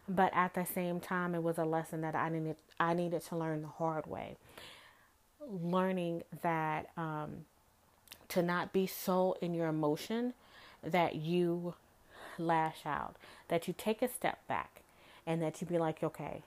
But 0.07 0.31
at 0.35 0.53
the 0.53 0.65
same 0.65 0.99
time 0.99 1.35
it 1.35 1.43
was 1.43 1.57
a 1.57 1.65
lesson 1.65 2.01
that 2.01 2.15
I 2.15 2.29
needed 2.29 2.57
I 2.79 2.93
needed 2.93 3.21
to 3.23 3.35
learn 3.37 3.61
the 3.61 3.67
hard 3.67 4.07
way. 4.07 4.37
Learning 5.47 6.23
that 6.41 6.89
um, 6.97 7.45
to 8.29 8.41
not 8.41 8.73
be 8.73 8.87
so 8.87 9.37
in 9.41 9.53
your 9.53 9.67
emotion 9.67 10.33
that 10.83 11.15
you 11.15 11.75
lash 12.37 12.85
out, 12.85 13.15
that 13.47 13.67
you 13.67 13.73
take 13.77 14.01
a 14.01 14.07
step 14.07 14.39
back 14.47 14.81
and 15.25 15.41
that 15.41 15.61
you 15.61 15.67
be 15.67 15.77
like, 15.77 16.03
okay, 16.03 16.41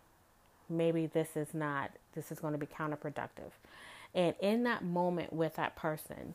maybe 0.69 1.07
this 1.07 1.37
is 1.37 1.55
not, 1.55 1.91
this 2.15 2.31
is 2.31 2.39
going 2.39 2.53
to 2.53 2.59
be 2.59 2.67
counterproductive. 2.67 3.53
And 4.15 4.35
in 4.41 4.65
that 4.65 4.85
moment 4.85 5.33
with 5.33 5.57
that 5.57 5.77
person, 5.77 6.35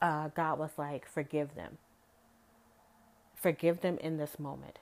uh, 0.00 0.28
God 0.28 0.58
was 0.58 0.70
like, 0.76 1.08
forgive 1.08 1.54
them. 1.54 1.78
Forgive 3.34 3.80
them 3.80 3.98
in 3.98 4.16
this 4.16 4.38
moment 4.38 4.78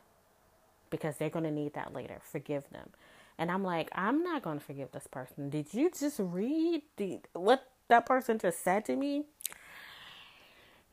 because 0.91 1.17
they're 1.17 1.31
going 1.31 1.45
to 1.45 1.51
need 1.51 1.75
that 1.75 1.93
later. 1.93 2.21
Forgive 2.23 2.69
them. 2.71 2.91
And 3.39 3.51
I'm 3.51 3.65
like, 3.65 3.89
I'm 3.95 4.23
not 4.23 4.43
going 4.43 4.59
to 4.59 4.65
forgive 4.65 4.93
this 4.93 5.07
person. 5.07 5.51
Did 5.51 5.73
you 5.73 5.91
just 5.91 6.21
read 6.21 6.83
the, 6.97 7.21
what 7.33 7.69
that 7.89 8.07
person 8.07 8.39
just 8.39 8.63
said 8.63 8.85
to 8.87 8.97
me? 8.97 9.25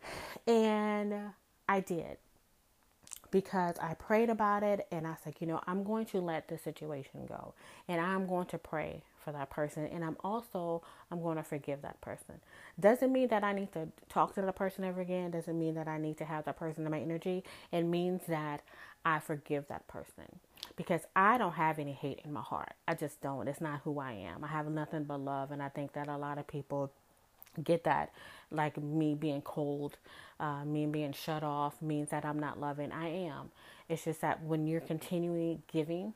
And 0.47 1.13
I 1.67 1.81
did 1.81 2.17
because 3.31 3.75
I 3.79 3.93
prayed 3.93 4.29
about 4.29 4.63
it 4.63 4.87
and 4.91 5.05
I 5.05 5.15
said, 5.23 5.35
you 5.39 5.47
know, 5.47 5.61
I'm 5.67 5.83
going 5.83 6.05
to 6.07 6.19
let 6.19 6.47
the 6.47 6.57
situation 6.57 7.25
go 7.27 7.53
and 7.87 8.01
I'm 8.01 8.27
going 8.27 8.47
to 8.47 8.57
pray 8.57 9.03
for 9.23 9.31
that 9.31 9.49
person 9.49 9.85
and 9.85 10.03
I'm 10.03 10.17
also 10.23 10.81
I'm 11.11 11.21
going 11.21 11.37
to 11.37 11.43
forgive 11.43 11.81
that 11.83 12.01
person. 12.01 12.35
Doesn't 12.79 13.11
mean 13.11 13.27
that 13.29 13.43
I 13.43 13.53
need 13.53 13.71
to 13.73 13.89
talk 14.09 14.33
to 14.35 14.41
the 14.41 14.51
person 14.51 14.83
ever 14.83 15.01
again, 15.01 15.31
doesn't 15.31 15.57
mean 15.57 15.75
that 15.75 15.87
I 15.87 15.97
need 15.97 16.17
to 16.17 16.25
have 16.25 16.45
that 16.45 16.57
person 16.57 16.85
in 16.85 16.91
my 16.91 16.99
energy. 16.99 17.43
It 17.71 17.83
means 17.83 18.21
that 18.27 18.61
I 19.05 19.19
forgive 19.19 19.67
that 19.67 19.87
person 19.87 20.39
because 20.75 21.01
I 21.15 21.37
don't 21.37 21.53
have 21.53 21.79
any 21.79 21.93
hate 21.93 22.21
in 22.25 22.33
my 22.33 22.41
heart. 22.41 22.73
I 22.87 22.95
just 22.95 23.21
don't. 23.21 23.47
It's 23.47 23.61
not 23.61 23.81
who 23.83 23.99
I 23.99 24.13
am. 24.13 24.43
I 24.43 24.47
have 24.47 24.67
nothing 24.67 25.03
but 25.03 25.19
love 25.19 25.51
and 25.51 25.61
I 25.61 25.69
think 25.69 25.93
that 25.93 26.07
a 26.07 26.17
lot 26.17 26.37
of 26.37 26.47
people 26.47 26.91
get 27.63 27.83
that 27.83 28.11
like 28.51 28.77
me 28.81 29.15
being 29.15 29.41
cold 29.41 29.97
uh, 30.39 30.63
me 30.63 30.85
being 30.85 31.13
shut 31.13 31.43
off 31.43 31.81
means 31.81 32.09
that 32.09 32.25
i'm 32.25 32.39
not 32.39 32.59
loving. 32.59 32.91
I 32.91 33.07
am. 33.09 33.51
It's 33.87 34.05
just 34.05 34.21
that 34.21 34.43
when 34.43 34.67
you're 34.67 34.81
continually 34.81 35.59
giving 35.71 36.13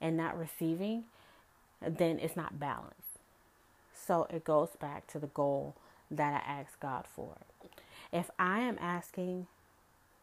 and 0.00 0.16
not 0.16 0.38
receiving 0.38 1.04
then 1.80 2.18
it's 2.18 2.36
not 2.36 2.58
balanced. 2.60 2.96
So 3.94 4.26
it 4.30 4.44
goes 4.44 4.70
back 4.80 5.06
to 5.08 5.18
the 5.18 5.28
goal 5.28 5.74
that 6.10 6.42
i 6.46 6.50
asked 6.60 6.80
god 6.80 7.04
for. 7.14 7.36
If 8.12 8.30
i 8.38 8.60
am 8.60 8.76
asking 8.80 9.46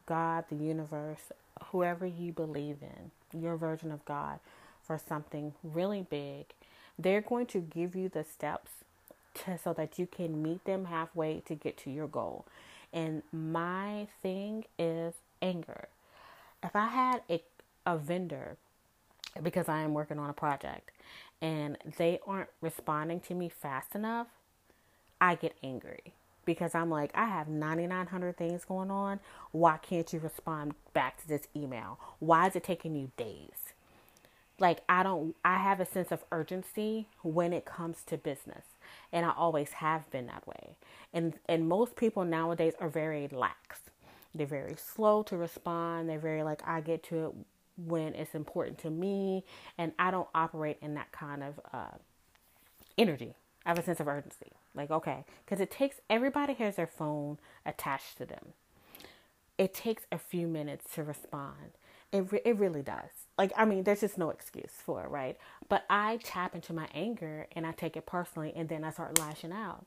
god 0.06 0.46
the 0.50 0.56
universe 0.56 1.32
whoever 1.72 2.06
you 2.06 2.32
believe 2.32 2.78
in 2.82 3.42
your 3.42 3.58
version 3.58 3.92
of 3.92 4.04
god 4.06 4.40
for 4.86 4.98
something 4.98 5.54
really 5.64 6.02
big 6.10 6.46
they're 6.98 7.22
going 7.22 7.46
to 7.46 7.60
give 7.60 7.96
you 7.96 8.10
the 8.10 8.24
steps 8.24 8.72
to, 9.46 9.58
so 9.58 9.74
that 9.74 10.00
you 10.00 10.08
can 10.08 10.42
meet 10.42 10.64
them 10.66 10.86
halfway 10.86 11.42
to 11.42 11.56
get 11.56 11.78
to 11.80 11.90
your 11.90 12.08
goal. 12.08 12.46
And 12.94 13.24
my 13.32 14.08
thing 14.22 14.66
is 14.80 15.14
anger. 15.42 15.88
If 16.64 16.76
I 16.76 16.88
had 16.88 17.22
a, 17.30 17.42
a 17.86 17.98
vendor, 17.98 18.58
because 19.42 19.70
I 19.70 19.82
am 19.82 19.94
working 19.94 20.20
on 20.20 20.30
a 20.30 20.34
project, 20.34 20.92
and 21.42 21.78
they 21.98 22.20
aren't 22.26 22.50
responding 22.62 23.20
to 23.22 23.36
me 23.36 23.50
fast 23.50 23.94
enough, 23.96 24.28
I 25.20 25.36
get 25.36 25.56
angry 25.64 26.14
because 26.46 26.74
I'm 26.74 26.90
like, 26.90 27.12
I 27.14 27.26
have 27.26 27.48
9,900 27.48 28.38
things 28.38 28.64
going 28.66 28.90
on. 28.90 29.20
Why 29.52 29.78
can't 29.78 30.12
you 30.14 30.20
respond 30.20 30.74
back 30.94 31.22
to 31.22 31.28
this 31.28 31.48
email? 31.56 32.00
Why 32.20 32.48
is 32.48 32.56
it 32.56 32.64
taking 32.64 32.96
you 32.96 33.12
days? 33.18 33.74
Like, 34.60 34.80
I 34.90 35.04
don't, 35.04 35.36
I 35.46 35.58
have 35.58 35.80
a 35.80 35.86
sense 35.86 36.12
of 36.12 36.24
urgency 36.32 37.08
when 37.22 37.54
it 37.54 37.66
comes 37.66 37.98
to 38.08 38.18
business 38.18 38.64
and 39.12 39.26
I 39.26 39.34
always 39.38 39.72
have 39.74 40.10
been 40.12 40.28
that 40.28 40.48
way. 40.48 40.76
And 41.14 41.36
and 41.48 41.68
most 41.68 41.96
people 41.96 42.26
nowadays 42.26 42.74
are 42.80 42.90
very 42.90 43.28
lax. 43.32 43.80
They're 44.36 44.48
very 44.48 44.76
slow 44.76 45.24
to 45.24 45.38
respond. 45.38 46.10
They're 46.10 46.20
very 46.20 46.44
like 46.44 46.62
I 46.68 46.82
get 46.82 47.04
to 47.06 47.28
it 47.28 47.34
when 47.88 48.16
it's 48.16 48.36
important 48.36 48.80
to 48.80 48.90
me, 48.90 49.46
and 49.78 49.94
I 50.00 50.12
don't 50.12 50.30
operate 50.36 50.78
in 50.82 50.96
that 50.96 51.12
kind 51.12 51.44
of 51.44 51.60
uh, 51.74 51.98
energy. 52.98 53.36
I 53.66 53.70
have 53.70 53.80
a 53.80 53.84
sense 53.84 54.00
of 54.00 54.08
urgency. 54.08 54.54
Like 54.76 54.92
okay, 54.92 55.26
because 55.46 55.62
it 55.62 55.72
takes 55.72 55.98
everybody 56.10 56.54
has 56.56 56.76
their 56.78 56.88
phone 56.88 57.40
attached 57.66 58.18
to 58.20 58.26
them. 58.26 58.54
It 59.58 59.74
takes 59.74 60.04
a 60.12 60.20
few 60.20 60.48
minutes 60.48 60.94
to 60.96 61.04
respond. 61.04 61.74
It 62.12 62.32
re- 62.32 62.42
it 62.46 62.58
really 62.58 62.84
does. 62.84 63.27
Like, 63.38 63.52
I 63.56 63.66
mean, 63.66 63.84
there's 63.84 64.02
just 64.02 64.18
no 64.18 64.30
excuse 64.30 64.72
for 64.72 65.04
it, 65.04 65.10
right? 65.10 65.38
But 65.70 65.86
I 65.90 66.20
tap 66.24 66.56
into 66.56 66.74
my 66.74 66.88
anger 66.94 67.48
and 67.52 67.68
I 67.68 67.72
take 67.72 67.96
it 67.96 68.06
personally 68.06 68.52
and 68.56 68.68
then 68.68 68.84
I 68.84 68.92
start 68.92 69.20
lashing 69.20 69.52
out. 69.52 69.86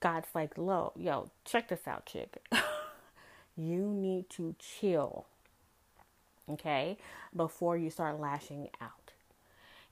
God's 0.00 0.28
like, 0.34 0.56
"Low, 0.56 0.92
yo, 0.96 1.30
check 1.44 1.68
this 1.68 1.88
out, 1.88 2.06
chick. 2.06 2.38
you 3.56 3.82
need 3.82 4.30
to 4.30 4.54
chill, 4.58 5.26
okay, 6.48 6.98
before 7.34 7.76
you 7.76 7.90
start 7.90 8.20
lashing 8.20 8.68
out. 8.80 9.12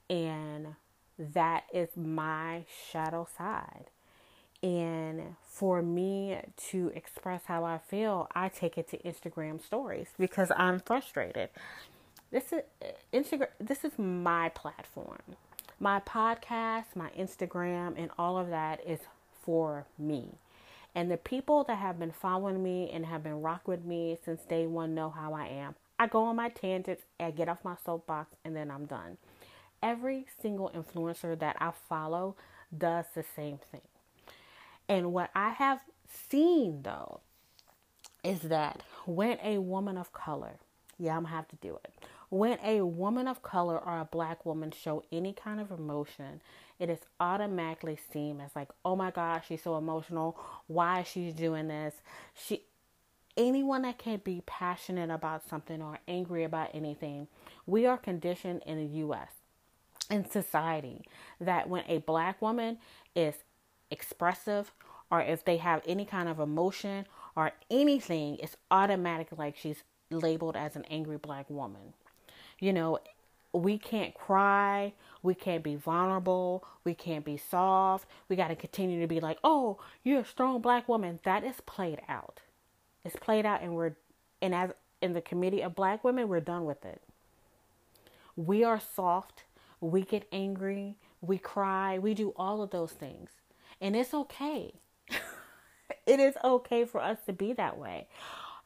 And 0.09 0.75
that 1.19 1.65
is 1.73 1.89
my 1.97 2.63
shadow 2.91 3.27
side. 3.37 3.87
And 4.63 5.35
for 5.43 5.81
me 5.81 6.39
to 6.69 6.91
express 6.95 7.43
how 7.45 7.63
I 7.63 7.77
feel, 7.77 8.27
I 8.33 8.49
take 8.49 8.77
it 8.77 8.87
to 8.89 8.97
Instagram 8.99 9.63
stories 9.63 10.07
because 10.17 10.51
I'm 10.55 10.79
frustrated. 10.79 11.49
This 12.31 12.51
is 12.51 12.61
uh, 12.81 12.87
Instagram 13.13 13.47
this 13.59 13.85
is 13.85 13.93
my 13.97 14.49
platform. 14.49 15.21
My 15.79 15.99
podcast, 16.01 16.85
my 16.95 17.09
Instagram 17.17 17.93
and 17.97 18.09
all 18.17 18.37
of 18.37 18.49
that 18.49 18.81
is 18.85 18.99
for 19.43 19.85
me. 19.97 20.29
And 20.93 21.09
the 21.11 21.17
people 21.17 21.63
that 21.65 21.77
have 21.77 21.99
been 21.99 22.11
following 22.11 22.61
me 22.63 22.89
and 22.91 23.05
have 23.05 23.23
been 23.23 23.41
rock 23.41 23.67
with 23.67 23.85
me 23.85 24.17
since 24.25 24.41
day 24.41 24.65
one 24.65 24.95
know 24.95 25.09
how 25.09 25.33
I 25.33 25.45
am. 25.47 25.75
I 25.99 26.07
go 26.07 26.23
on 26.23 26.35
my 26.35 26.49
tangents, 26.49 27.03
I 27.19 27.31
get 27.31 27.47
off 27.47 27.63
my 27.63 27.75
soapbox, 27.85 28.35
and 28.43 28.55
then 28.55 28.71
I'm 28.71 28.85
done. 28.85 29.17
Every 29.81 30.25
single 30.41 30.71
influencer 30.71 31.37
that 31.39 31.55
I 31.61 31.71
follow 31.87 32.35
does 32.75 33.05
the 33.15 33.23
same 33.35 33.59
thing. 33.71 33.81
And 34.89 35.13
what 35.13 35.29
I 35.35 35.49
have 35.49 35.81
seen 36.29 36.81
though 36.81 37.21
is 38.23 38.41
that 38.41 38.81
when 39.05 39.37
a 39.43 39.59
woman 39.59 39.97
of 39.97 40.11
color, 40.11 40.55
yeah, 40.99 41.15
I'm 41.15 41.23
gonna 41.23 41.35
have 41.35 41.47
to 41.49 41.55
do 41.57 41.79
it. 41.83 41.93
When 42.29 42.59
a 42.63 42.81
woman 42.81 43.27
of 43.27 43.41
color 43.41 43.77
or 43.77 43.99
a 43.99 44.05
black 44.05 44.45
woman 44.45 44.71
show 44.71 45.03
any 45.11 45.33
kind 45.33 45.61
of 45.61 45.71
emotion, 45.71 46.41
it 46.77 46.89
is 46.89 46.99
automatically 47.19 47.97
seen 48.11 48.41
as 48.41 48.55
like, 48.55 48.69
oh 48.83 48.95
my 48.95 49.11
gosh, 49.11 49.45
she's 49.47 49.63
so 49.63 49.77
emotional. 49.77 50.37
Why 50.67 51.01
is 51.01 51.07
she 51.07 51.31
doing 51.31 51.69
this? 51.69 51.95
She 52.33 52.63
anyone 53.37 53.83
that 53.83 53.99
can 53.99 54.19
be 54.23 54.41
passionate 54.45 55.11
about 55.11 55.47
something 55.47 55.81
or 55.81 55.99
angry 56.07 56.43
about 56.43 56.71
anything, 56.73 57.27
we 57.65 57.85
are 57.85 57.97
conditioned 57.97 58.63
in 58.65 58.77
the 58.77 58.97
US 59.05 59.29
in 60.09 60.29
society 60.29 61.05
that 61.39 61.69
when 61.69 61.83
a 61.87 61.99
black 61.99 62.41
woman 62.41 62.79
is 63.15 63.35
expressive 63.91 64.73
or 65.11 65.21
if 65.21 65.45
they 65.45 65.57
have 65.57 65.81
any 65.85 66.03
kind 66.03 66.27
of 66.27 66.39
emotion 66.39 67.05
or 67.35 67.53
anything, 67.69 68.37
it's 68.37 68.57
automatic 68.71 69.27
like 69.37 69.55
she's 69.55 69.83
labeled 70.09 70.55
as 70.55 70.75
an 70.75 70.85
angry 70.89 71.17
black 71.17 71.49
woman. 71.49 71.93
You 72.59 72.73
know, 72.73 72.99
we 73.53 73.77
can't 73.77 74.13
cry, 74.13 74.93
we 75.23 75.33
can't 75.33 75.63
be 75.63 75.75
vulnerable, 75.75 76.65
we 76.83 76.93
can't 76.93 77.25
be 77.25 77.37
soft. 77.37 78.07
We 78.29 78.35
got 78.35 78.49
to 78.49 78.55
continue 78.55 79.01
to 79.01 79.07
be 79.07 79.19
like, 79.19 79.39
"Oh, 79.43 79.79
you're 80.03 80.21
a 80.21 80.25
strong 80.25 80.61
black 80.61 80.87
woman." 80.87 81.19
That 81.23 81.43
is 81.43 81.61
played 81.61 82.01
out. 82.07 82.41
It's 83.03 83.15
played 83.15 83.45
out 83.45 83.61
and 83.61 83.75
we're 83.75 83.95
and 84.41 84.53
as 84.53 84.71
in 85.01 85.13
the 85.13 85.21
committee 85.21 85.61
of 85.61 85.75
black 85.75 86.03
women, 86.03 86.27
we're 86.27 86.39
done 86.39 86.65
with 86.65 86.85
it. 86.85 87.01
We 88.35 88.63
are 88.63 88.79
soft, 88.79 89.43
we 89.79 90.01
get 90.01 90.27
angry, 90.31 90.95
we 91.21 91.37
cry, 91.37 91.97
we 91.97 92.13
do 92.13 92.33
all 92.35 92.61
of 92.61 92.71
those 92.71 92.91
things. 92.91 93.29
And 93.81 93.95
it's 93.95 94.13
okay. 94.13 94.73
it 96.05 96.19
is 96.19 96.35
okay 96.43 96.85
for 96.85 97.01
us 97.01 97.17
to 97.25 97.33
be 97.33 97.53
that 97.53 97.77
way. 97.77 98.07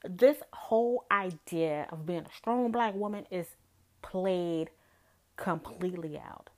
This 0.08 0.38
whole 0.52 1.06
idea 1.12 1.88
of 1.92 2.06
being 2.06 2.26
a 2.26 2.36
strong 2.36 2.72
black 2.72 2.96
woman 2.96 3.26
is 3.30 3.48
played 4.02 4.70
completely 5.38 6.18
out. 6.18 6.50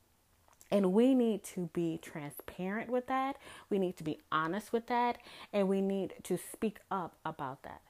And 0.72 0.92
we 0.92 1.14
need 1.14 1.44
to 1.44 1.70
be 1.74 2.00
transparent 2.02 2.90
with 2.90 3.08
that. 3.08 3.38
We 3.70 3.78
need 3.78 3.96
to 3.98 4.04
be 4.04 4.20
honest 4.32 4.74
with 4.74 4.88
that. 4.88 5.20
And 5.52 5.68
we 5.68 5.82
need 5.82 6.16
to 6.24 6.38
speak 6.38 6.80
up 6.90 7.16
about 7.24 7.62
that. 7.64 7.82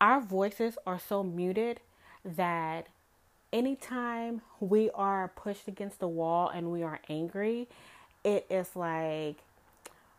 Our 0.00 0.20
voices 0.20 0.76
are 0.84 0.98
so 0.98 1.22
muted 1.22 1.80
that 2.24 2.88
anytime 3.52 4.42
we 4.58 4.90
are 4.90 5.28
pushed 5.28 5.68
against 5.68 6.00
the 6.00 6.08
wall 6.08 6.48
and 6.48 6.72
we 6.72 6.82
are 6.82 6.98
angry, 7.08 7.68
it 8.24 8.46
is 8.50 8.74
like 8.74 9.36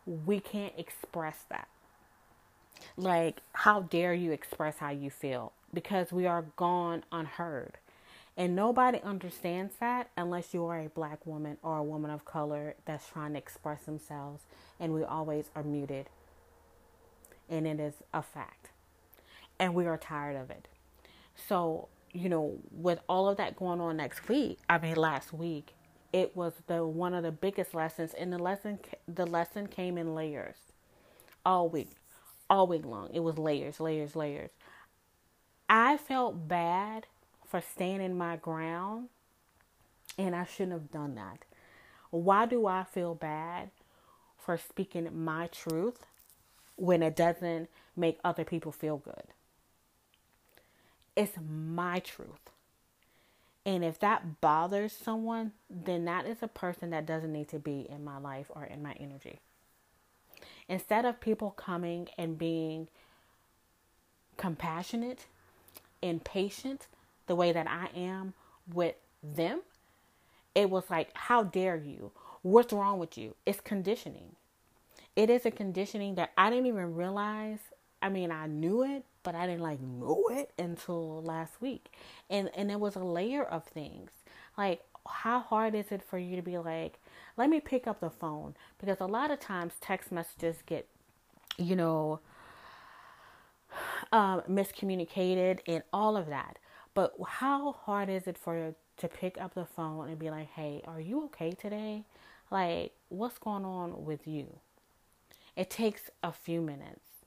we 0.06 0.40
can't 0.40 0.72
express 0.78 1.44
that. 1.50 1.68
Like, 2.96 3.40
how 3.52 3.82
dare 3.82 4.14
you 4.14 4.32
express 4.32 4.78
how 4.78 4.90
you 4.90 5.10
feel? 5.10 5.52
Because 5.72 6.12
we 6.12 6.26
are 6.26 6.46
gone 6.56 7.04
unheard. 7.12 7.78
And 8.36 8.56
nobody 8.56 9.00
understands 9.02 9.74
that 9.78 10.10
unless 10.16 10.52
you 10.52 10.64
are 10.66 10.80
a 10.80 10.88
black 10.88 11.24
woman 11.24 11.56
or 11.62 11.78
a 11.78 11.82
woman 11.84 12.10
of 12.10 12.24
color 12.24 12.74
that's 12.84 13.08
trying 13.08 13.32
to 13.32 13.38
express 13.38 13.82
themselves. 13.82 14.42
And 14.80 14.92
we 14.92 15.04
always 15.04 15.50
are 15.54 15.62
muted. 15.62 16.08
And 17.48 17.66
it 17.66 17.78
is 17.78 17.94
a 18.12 18.22
fact. 18.22 18.70
And 19.58 19.74
we 19.74 19.86
are 19.86 19.96
tired 19.96 20.36
of 20.36 20.50
it. 20.50 20.66
So, 21.36 21.88
you 22.12 22.28
know, 22.28 22.58
with 22.72 23.00
all 23.08 23.28
of 23.28 23.36
that 23.36 23.56
going 23.56 23.80
on 23.80 23.96
next 23.98 24.28
week, 24.28 24.58
I 24.68 24.78
mean, 24.78 24.96
last 24.96 25.32
week, 25.32 25.74
it 26.14 26.36
was 26.36 26.52
the 26.68 26.86
one 26.86 27.12
of 27.12 27.24
the 27.24 27.32
biggest 27.32 27.74
lessons 27.74 28.14
and 28.14 28.32
the 28.32 28.38
lesson 28.38 28.78
the 29.08 29.26
lesson 29.26 29.66
came 29.66 29.98
in 29.98 30.14
layers 30.14 30.56
all 31.44 31.68
week 31.68 31.90
all 32.48 32.68
week 32.68 32.86
long 32.86 33.10
it 33.12 33.18
was 33.18 33.36
layers 33.36 33.80
layers 33.80 34.14
layers 34.14 34.50
i 35.68 35.96
felt 35.96 36.46
bad 36.46 37.08
for 37.54 37.60
standing 37.60 38.18
my 38.18 38.34
ground 38.34 39.08
and 40.18 40.34
i 40.34 40.44
shouldn't 40.44 40.72
have 40.72 40.90
done 40.90 41.14
that. 41.14 41.44
Why 42.10 42.46
do 42.46 42.66
i 42.66 42.82
feel 42.82 43.14
bad 43.14 43.70
for 44.36 44.58
speaking 44.58 45.08
my 45.24 45.46
truth 45.46 46.04
when 46.74 47.00
it 47.00 47.14
doesn't 47.14 47.68
make 47.94 48.18
other 48.24 48.42
people 48.42 48.72
feel 48.72 48.96
good? 48.96 49.22
It's 51.14 51.38
my 51.48 52.00
truth. 52.00 52.50
And 53.64 53.84
if 53.84 54.00
that 54.00 54.40
bothers 54.40 54.92
someone, 54.92 55.52
then 55.70 56.06
that 56.06 56.26
is 56.26 56.38
a 56.42 56.48
person 56.48 56.90
that 56.90 57.06
doesn't 57.06 57.32
need 57.32 57.46
to 57.50 57.60
be 57.60 57.86
in 57.88 58.02
my 58.02 58.18
life 58.18 58.46
or 58.50 58.64
in 58.64 58.82
my 58.82 58.94
energy. 58.94 59.38
Instead 60.68 61.04
of 61.04 61.20
people 61.20 61.52
coming 61.52 62.08
and 62.18 62.36
being 62.36 62.88
compassionate 64.36 65.26
and 66.02 66.24
patient 66.24 66.88
the 67.26 67.34
way 67.34 67.52
that 67.52 67.66
I 67.68 67.88
am 67.98 68.34
with 68.72 68.94
them, 69.22 69.62
it 70.54 70.70
was 70.70 70.84
like, 70.90 71.10
how 71.14 71.42
dare 71.42 71.76
you? 71.76 72.12
What's 72.42 72.72
wrong 72.72 72.98
with 72.98 73.16
you? 73.16 73.34
It's 73.46 73.60
conditioning. 73.60 74.36
It 75.16 75.30
is 75.30 75.46
a 75.46 75.50
conditioning 75.50 76.16
that 76.16 76.32
I 76.36 76.50
didn't 76.50 76.66
even 76.66 76.94
realize. 76.94 77.60
I 78.02 78.08
mean, 78.08 78.30
I 78.30 78.46
knew 78.46 78.82
it, 78.82 79.04
but 79.22 79.34
I 79.34 79.46
didn't 79.46 79.62
like 79.62 79.80
know 79.80 80.24
it 80.30 80.52
until 80.58 81.22
last 81.22 81.60
week. 81.60 81.92
And 82.28 82.50
and 82.54 82.70
it 82.70 82.80
was 82.80 82.96
a 82.96 83.04
layer 83.04 83.44
of 83.44 83.64
things. 83.64 84.10
Like 84.58 84.82
how 85.06 85.40
hard 85.40 85.74
is 85.74 85.92
it 85.92 86.02
for 86.02 86.18
you 86.18 86.36
to 86.36 86.42
be 86.42 86.58
like, 86.58 86.98
let 87.36 87.48
me 87.48 87.60
pick 87.60 87.86
up 87.86 88.00
the 88.00 88.10
phone 88.10 88.54
because 88.78 89.00
a 89.00 89.06
lot 89.06 89.30
of 89.30 89.40
times 89.40 89.74
text 89.80 90.10
messages 90.12 90.56
get 90.66 90.86
you 91.56 91.76
know 91.76 92.20
um, 94.12 94.42
miscommunicated 94.48 95.60
and 95.66 95.82
all 95.92 96.16
of 96.16 96.26
that. 96.26 96.58
But 96.94 97.14
how 97.26 97.72
hard 97.72 98.08
is 98.08 98.26
it 98.26 98.38
for 98.38 98.56
you 98.56 98.74
to 98.98 99.08
pick 99.08 99.40
up 99.40 99.54
the 99.54 99.66
phone 99.66 100.08
and 100.08 100.18
be 100.18 100.30
like, 100.30 100.48
"Hey, 100.50 100.82
are 100.86 101.00
you 101.00 101.24
okay 101.24 101.50
today? 101.52 102.04
Like, 102.50 102.92
what's 103.08 103.38
going 103.38 103.64
on 103.64 104.04
with 104.04 104.26
you?" 104.26 104.58
It 105.56 105.70
takes 105.70 106.10
a 106.22 106.32
few 106.32 106.60
minutes 106.60 107.24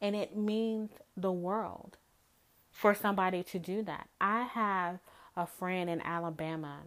and 0.00 0.14
it 0.14 0.36
means 0.36 0.90
the 1.16 1.32
world 1.32 1.96
for 2.70 2.94
somebody 2.94 3.42
to 3.42 3.58
do 3.58 3.82
that. 3.82 4.08
I 4.20 4.42
have 4.42 4.98
a 5.36 5.46
friend 5.46 5.88
in 5.88 6.00
Alabama 6.02 6.82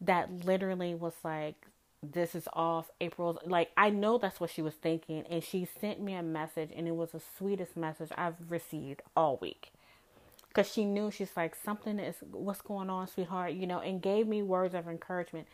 that 0.00 0.44
literally 0.44 0.94
was 0.94 1.14
like, 1.24 1.66
this 2.02 2.34
is 2.34 2.48
off 2.52 2.90
April's. 3.00 3.38
Like, 3.44 3.70
I 3.76 3.90
know 3.90 4.18
that's 4.18 4.38
what 4.38 4.50
she 4.50 4.62
was 4.62 4.74
thinking. 4.74 5.24
And 5.28 5.42
she 5.42 5.66
sent 5.80 6.00
me 6.00 6.14
a 6.14 6.22
message, 6.22 6.70
and 6.74 6.86
it 6.86 6.94
was 6.94 7.10
the 7.10 7.20
sweetest 7.36 7.76
message 7.76 8.10
I've 8.16 8.36
received 8.48 9.02
all 9.16 9.38
week. 9.38 9.72
Because 10.48 10.72
she 10.72 10.84
knew 10.84 11.10
she's 11.10 11.36
like, 11.36 11.54
something 11.54 11.98
is, 11.98 12.16
what's 12.32 12.62
going 12.62 12.90
on, 12.90 13.06
sweetheart? 13.08 13.52
You 13.52 13.66
know, 13.66 13.80
and 13.80 14.02
gave 14.02 14.26
me 14.26 14.42
words 14.42 14.74
of 14.74 14.88
encouragement. 14.88 15.46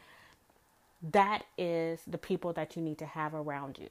That 1.13 1.45
is 1.59 2.01
the 2.07 2.19
people 2.19 2.53
that 2.55 2.77
you 2.77 2.83
need 2.83 2.99
to 2.99 3.07
have 3.07 3.35
around 3.35 3.79
you 3.79 3.89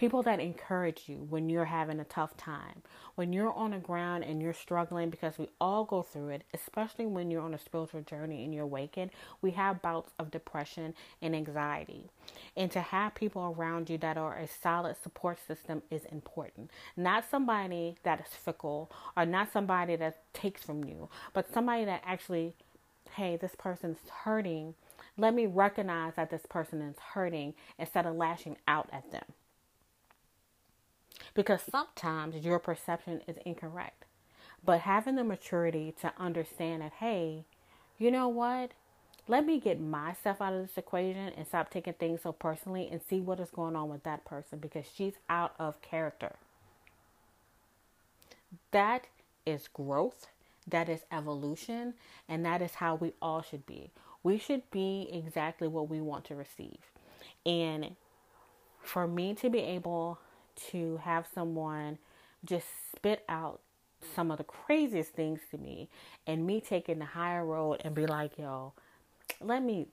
people 0.00 0.22
that 0.22 0.40
encourage 0.40 1.02
you 1.08 1.26
when 1.28 1.50
you're 1.50 1.66
having 1.66 2.00
a 2.00 2.04
tough 2.04 2.34
time, 2.38 2.80
when 3.16 3.34
you're 3.34 3.52
on 3.52 3.72
the 3.72 3.76
ground 3.76 4.24
and 4.24 4.40
you're 4.40 4.54
struggling, 4.54 5.10
because 5.10 5.38
we 5.38 5.46
all 5.60 5.84
go 5.84 6.00
through 6.00 6.30
it, 6.30 6.42
especially 6.54 7.04
when 7.04 7.30
you're 7.30 7.42
on 7.42 7.52
a 7.52 7.58
spiritual 7.58 8.00
journey 8.00 8.42
and 8.42 8.54
you're 8.54 8.64
awakened, 8.64 9.10
we 9.42 9.50
have 9.50 9.82
bouts 9.82 10.10
of 10.18 10.30
depression 10.30 10.94
and 11.20 11.36
anxiety. 11.36 12.08
And 12.56 12.70
to 12.70 12.80
have 12.80 13.14
people 13.14 13.54
around 13.54 13.90
you 13.90 13.98
that 13.98 14.16
are 14.16 14.38
a 14.38 14.48
solid 14.48 14.96
support 15.02 15.38
system 15.46 15.82
is 15.90 16.06
important. 16.06 16.70
Not 16.96 17.28
somebody 17.30 17.96
that 18.02 18.20
is 18.20 18.32
fickle 18.32 18.90
or 19.18 19.26
not 19.26 19.52
somebody 19.52 19.96
that 19.96 20.22
takes 20.32 20.62
from 20.62 20.82
you, 20.82 21.10
but 21.34 21.52
somebody 21.52 21.84
that 21.84 22.00
actually, 22.06 22.54
hey, 23.16 23.36
this 23.36 23.54
person's 23.58 23.98
hurting. 24.24 24.72
Let 25.18 25.34
me 25.34 25.44
recognize 25.44 26.14
that 26.16 26.30
this 26.30 26.46
person 26.48 26.80
is 26.80 26.96
hurting 27.12 27.52
instead 27.78 28.06
of 28.06 28.16
lashing 28.16 28.56
out 28.66 28.88
at 28.94 29.12
them 29.12 29.24
because 31.34 31.60
sometimes 31.70 32.44
your 32.44 32.58
perception 32.58 33.20
is 33.26 33.36
incorrect. 33.44 34.04
But 34.64 34.80
having 34.80 35.16
the 35.16 35.24
maturity 35.24 35.94
to 36.00 36.12
understand 36.18 36.82
that, 36.82 36.92
hey, 36.98 37.44
you 37.98 38.10
know 38.10 38.28
what? 38.28 38.72
Let 39.28 39.46
me 39.46 39.60
get 39.60 39.80
myself 39.80 40.40
out 40.40 40.54
of 40.54 40.66
this 40.66 40.76
equation 40.76 41.32
and 41.36 41.46
stop 41.46 41.70
taking 41.70 41.92
things 41.92 42.22
so 42.22 42.32
personally 42.32 42.88
and 42.90 43.00
see 43.08 43.20
what 43.20 43.38
is 43.40 43.50
going 43.50 43.76
on 43.76 43.88
with 43.88 44.02
that 44.02 44.24
person 44.24 44.58
because 44.58 44.84
she's 44.92 45.14
out 45.28 45.54
of 45.58 45.80
character. 45.82 46.34
That 48.72 49.06
is 49.46 49.68
growth, 49.68 50.26
that 50.66 50.88
is 50.88 51.02
evolution, 51.12 51.94
and 52.28 52.44
that 52.44 52.60
is 52.60 52.74
how 52.74 52.96
we 52.96 53.12
all 53.22 53.42
should 53.42 53.66
be. 53.66 53.90
We 54.22 54.38
should 54.38 54.68
be 54.70 55.08
exactly 55.12 55.68
what 55.68 55.88
we 55.88 56.00
want 56.00 56.24
to 56.26 56.34
receive. 56.34 56.78
And 57.46 57.96
for 58.82 59.06
me 59.06 59.34
to 59.34 59.48
be 59.48 59.60
able 59.60 60.18
to 60.70 60.98
have 60.98 61.26
someone 61.34 61.98
just 62.44 62.66
spit 62.94 63.24
out 63.28 63.60
some 64.14 64.30
of 64.30 64.38
the 64.38 64.44
craziest 64.44 65.10
things 65.12 65.40
to 65.50 65.58
me 65.58 65.88
and 66.26 66.46
me 66.46 66.60
taking 66.60 66.98
the 66.98 67.04
higher 67.04 67.44
road 67.44 67.80
and 67.84 67.94
be 67.94 68.06
like, 68.06 68.38
yo, 68.38 68.72
let 69.40 69.62
me 69.62 69.86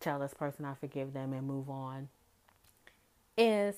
tell 0.00 0.18
this 0.18 0.34
person 0.34 0.64
I 0.64 0.74
forgive 0.74 1.12
them 1.12 1.32
and 1.32 1.46
move 1.46 1.68
on 1.68 2.08
is 3.36 3.76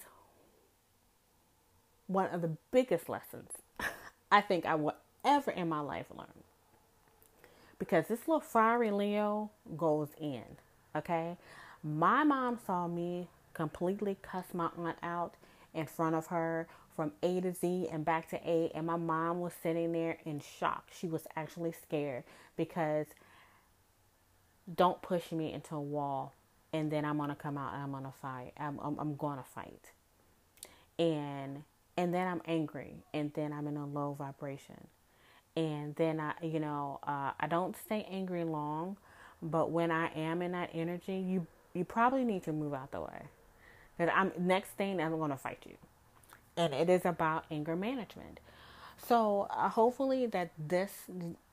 one 2.07 2.27
of 2.27 2.43
the 2.43 2.57
biggest 2.71 3.09
lessons 3.09 3.51
I 4.33 4.41
think 4.41 4.67
I 4.67 4.75
will 4.75 4.95
ever 5.25 5.51
in 5.51 5.69
my 5.69 5.81
life 5.81 6.07
learn. 6.15 6.27
Because 7.79 8.09
this 8.09 8.29
little 8.29 8.41
fiery 8.41 8.91
Leo 8.91 9.51
goes 9.77 10.09
in, 10.21 10.45
okay? 10.95 11.37
My 11.83 12.25
mom 12.25 12.59
saw 12.67 12.87
me 12.87 13.29
completely 13.55 14.17
cuss 14.21 14.47
my 14.53 14.69
aunt 14.77 14.99
out 15.03 15.35
in 15.75 15.87
front 15.87 16.15
of 16.15 16.27
her 16.27 16.69
from 16.97 17.13
A 17.23 17.41
to 17.41 17.53
Z 17.53 17.89
and 17.91 18.05
back 18.05 18.29
to 18.31 18.37
A. 18.37 18.71
And 18.75 18.87
my 18.87 18.97
mom 18.97 19.41
was 19.41 19.53
sitting 19.63 19.93
there 19.93 20.19
in 20.25 20.41
shock. 20.41 20.89
She 20.93 21.07
was 21.07 21.27
actually 21.37 21.73
scared 21.73 22.25
because 22.57 23.07
don't 24.75 25.01
push 25.03 25.33
me 25.33 25.53
into 25.53 25.75
a 25.75 25.81
wall 25.81 26.35
and 26.73 26.91
then 26.91 27.05
I'm 27.05 27.19
gonna 27.19 27.35
come 27.35 27.59
out 27.59 27.75
and 27.75 27.83
I'm 27.83 27.93
gonna 27.93 28.13
fight. 28.21 28.53
I'm 28.59 28.79
I'm, 28.81 28.99
I'm 28.99 29.17
gonna 29.17 29.45
fight. 29.55 29.91
And 30.99 31.65
and 31.97 32.15
then 32.15 32.27
I'm 32.27 32.41
angry, 32.47 33.05
and 33.13 33.33
then 33.35 33.53
I'm 33.53 33.67
in 33.67 33.77
a 33.77 33.87
low 33.87 34.15
vibration. 34.19 34.87
And 35.57 35.95
then 35.97 36.21
I, 36.21 36.35
you 36.43 36.61
know, 36.61 37.01
uh, 37.03 37.33
I 37.39 37.47
don't 37.49 37.77
stay 37.77 38.07
angry 38.11 38.45
long, 38.45 38.97
but 39.43 39.71
when 39.71 39.91
I 39.91 40.07
am 40.15 40.43
in 40.43 40.53
that 40.53 40.71
energy, 40.73 41.17
you 41.17 41.47
you 41.75 41.85
probably 41.85 42.25
need 42.25 42.45
to 42.45 42.53
move 42.53 42.75
out 42.75 42.93
the 42.93 43.01
way. 43.01 43.23
I'm 44.09 44.33
next 44.39 44.71
thing 44.71 45.01
I'm 45.01 45.19
to 45.31 45.37
fight 45.37 45.65
you, 45.67 45.77
and 46.57 46.73
it 46.73 46.89
is 46.89 47.05
about 47.05 47.45
anger 47.51 47.77
management. 47.77 48.41
So 49.07 49.47
uh, 49.51 49.69
hopefully 49.69 50.27
that 50.27 50.51
this 50.59 51.05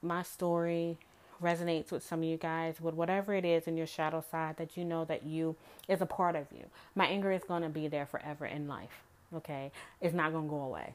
my 0.02 0.24
story 0.24 0.98
resonates 1.42 1.92
with 1.92 2.04
some 2.04 2.20
of 2.20 2.26
you 2.26 2.38
guys 2.38 2.82
with 2.82 2.96
whatever 2.96 3.34
it 3.34 3.46
is 3.46 3.68
in 3.68 3.78
your 3.78 3.88
shadow 3.88 4.24
side 4.32 4.58
that 4.58 4.76
you 4.76 4.84
know 4.84 5.06
that 5.06 5.24
you 5.24 5.56
is 5.88 6.02
a 6.02 6.06
part 6.06 6.36
of 6.36 6.48
you. 6.52 6.66
My 6.96 7.06
anger 7.08 7.32
is 7.32 7.44
going 7.44 7.64
to 7.64 7.70
be 7.70 7.88
there 7.88 8.06
forever 8.06 8.46
in 8.46 8.68
life. 8.68 9.04
Okay, 9.36 9.72
it's 10.02 10.14
not 10.14 10.32
going 10.32 10.46
to 10.46 10.50
go 10.50 10.62
away. 10.62 10.94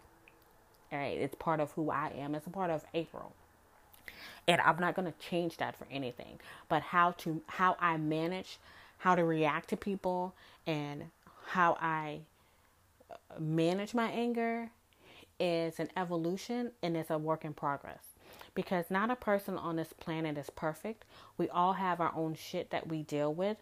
All 0.91 0.99
right, 0.99 1.17
it's 1.19 1.35
part 1.35 1.61
of 1.61 1.73
who 1.73 1.91
I 1.91 2.13
am. 2.19 2.35
It's 2.35 2.47
a 2.47 2.51
part 2.51 2.71
of 2.71 2.85
April. 2.95 3.33
And 4.49 4.61
I'm 4.61 4.79
not 4.79 4.95
going 4.95 5.11
to 5.11 5.19
change 5.19 5.59
that 5.59 5.77
for 5.77 5.87
anything. 5.91 6.41
But 6.69 6.83
how 6.83 7.13
to 7.19 7.43
how 7.47 7.77
I 7.81 7.97
manage 7.97 8.59
how 8.99 9.15
to 9.17 9.25
react 9.25 9.69
to 9.71 9.77
people 9.77 10.33
and 10.67 11.05
how 11.53 11.77
I 11.83 12.21
uh, 13.11 13.17
manage 13.39 13.93
my 13.93 14.11
anger 14.11 14.71
is 15.39 15.79
an 15.79 15.91
evolution 15.99 16.73
and 16.83 16.97
it's 16.97 17.11
a 17.11 17.19
work 17.19 17.45
in 17.45 17.53
progress. 17.53 18.05
Because 18.55 18.87
not 18.91 19.11
a 19.11 19.17
person 19.17 19.59
on 19.59 19.77
this 19.77 19.93
planet 19.93 20.39
is 20.39 20.49
perfect. 20.49 21.05
We 21.37 21.51
all 21.51 21.75
have 21.75 22.01
our 22.01 22.13
own 22.15 22.35
shit 22.35 22.71
that 22.71 22.89
we 22.89 23.03
deal 23.03 23.35
with 23.35 23.59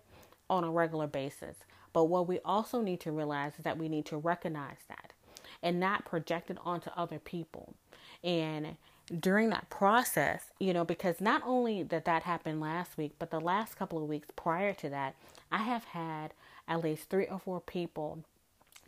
on 0.48 0.62
a 0.62 0.70
regular 0.70 1.08
basis. 1.08 1.56
But 1.92 2.04
what 2.04 2.28
we 2.28 2.38
also 2.44 2.80
need 2.80 3.00
to 3.00 3.10
realize 3.10 3.54
is 3.58 3.64
that 3.64 3.78
we 3.78 3.88
need 3.88 4.06
to 4.06 4.16
recognize 4.16 4.78
that 4.88 5.12
and 5.60 5.80
not 5.80 6.04
project 6.04 6.48
it 6.48 6.58
onto 6.64 6.90
other 6.96 7.18
people. 7.18 7.74
And 8.22 8.76
during 9.18 9.50
that 9.50 9.68
process, 9.68 10.44
you 10.60 10.72
know, 10.72 10.84
because 10.84 11.20
not 11.20 11.42
only 11.44 11.82
that 11.82 12.04
that 12.04 12.22
happened 12.22 12.60
last 12.60 12.96
week, 12.96 13.14
but 13.18 13.32
the 13.32 13.40
last 13.40 13.76
couple 13.76 14.00
of 14.00 14.08
weeks 14.08 14.28
prior 14.36 14.72
to 14.74 14.88
that, 14.90 15.16
I 15.50 15.58
have 15.58 15.84
had 15.84 16.32
at 16.70 16.82
least 16.82 17.10
three 17.10 17.26
or 17.26 17.40
four 17.40 17.60
people 17.60 18.24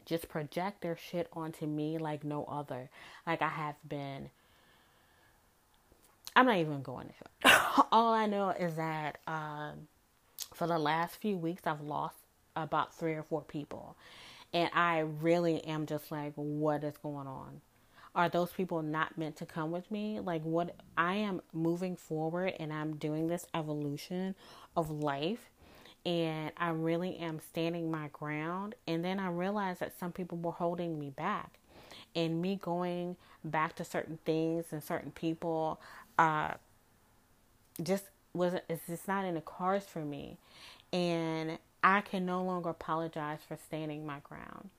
just 0.07 0.29
project 0.29 0.81
their 0.81 0.97
shit 0.97 1.29
onto 1.33 1.66
me 1.66 1.99
like 1.99 2.25
no 2.25 2.45
other. 2.45 2.88
Like 3.27 3.42
I 3.42 3.49
have 3.49 3.77
been. 3.87 4.31
I'm 6.35 6.47
not 6.47 6.57
even 6.57 6.83
going 6.83 7.09
to. 7.42 7.51
All 7.92 8.14
I 8.14 8.27
know 8.27 8.51
is 8.51 8.77
that 8.77 9.18
um, 9.27 9.88
for 10.55 10.66
the 10.66 10.79
last 10.79 11.16
few 11.16 11.37
weeks, 11.37 11.66
I've 11.66 11.83
lost 11.83 12.16
about 12.57 12.95
three 12.95 13.12
or 13.12 13.23
four 13.23 13.42
people. 13.42 13.97
And 14.55 14.71
I 14.75 15.01
really 15.01 15.62
am 15.64 15.87
just 15.87 16.11
like, 16.11 16.33
what 16.37 16.85
is 16.85 16.97
going 16.99 17.27
on? 17.27 17.61
Are 18.14 18.29
those 18.29 18.51
people 18.53 18.83
not 18.83 19.16
meant 19.16 19.37
to 19.37 19.47
come 19.47 19.71
with 19.73 19.90
me? 19.90 20.21
Like, 20.21 20.42
what 20.42 20.75
I 20.97 21.14
am 21.14 21.40
moving 21.53 21.97
forward 21.97 22.55
and 22.59 22.73
I'm 22.73 22.97
doing 22.97 23.29
this 23.29 23.47
evolution 23.55 24.35
of 24.77 24.90
life 24.90 25.51
and 26.05 26.51
I 26.57 26.71
really 26.71 27.17
am 27.17 27.41
standing 27.41 27.91
my 27.91 28.09
ground. 28.12 28.75
And 28.87 29.05
then 29.05 29.21
I 29.21 29.29
realized 29.29 29.81
that 29.81 29.99
some 29.99 30.12
people 30.12 30.38
were 30.38 30.53
holding 30.53 30.99
me 30.99 31.11
back, 31.11 31.53
and 32.15 32.43
me 32.43 32.57
going 32.57 33.17
back 33.45 33.77
to 33.77 33.85
certain 33.85 34.19
things 34.25 34.67
and 34.71 34.83
certain 34.83 35.11
people, 35.11 35.81
uh, 36.19 36.53
just 37.83 38.05
wasn't, 38.35 38.65
it's 38.69 38.87
just 38.87 39.09
not 39.09 39.25
in 39.25 39.35
the 39.35 39.41
cards 39.41 39.87
for 39.87 40.01
me, 40.05 40.38
and 40.93 41.59
I 41.83 42.01
can 42.01 42.25
no 42.27 42.43
longer 42.43 42.71
apologize 42.71 43.41
for 43.47 43.57
standing 43.57 44.07
my 44.07 44.19
ground. 44.23 44.71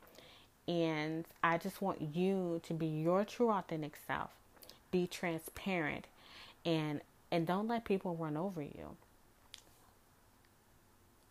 And 0.67 1.25
I 1.43 1.57
just 1.57 1.81
want 1.81 2.01
you 2.15 2.61
to 2.63 2.73
be 2.73 2.85
your 2.85 3.25
true 3.25 3.49
authentic 3.49 3.97
self. 4.07 4.29
Be 4.91 5.07
transparent 5.07 6.05
and 6.65 7.01
and 7.31 7.47
don't 7.47 7.67
let 7.67 7.83
people 7.83 8.15
run 8.15 8.37
over 8.37 8.61
you. 8.61 8.95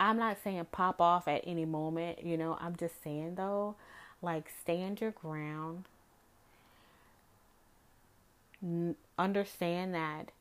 I'm 0.03 0.19
not 0.19 0.38
saying 0.43 0.67
pop 0.73 1.01
off 1.01 1.29
at 1.29 1.45
any 1.47 1.65
moment, 1.65 2.25
you 2.25 2.37
know, 2.37 2.59
I'm 2.61 2.75
just 2.75 3.01
saying 3.05 3.37
though, 3.37 3.77
like 4.21 4.51
stand 4.61 5.01
your 5.01 5.12
ground. 5.12 5.85
N- 8.61 8.97
understand 9.17 9.95
that 9.95 10.33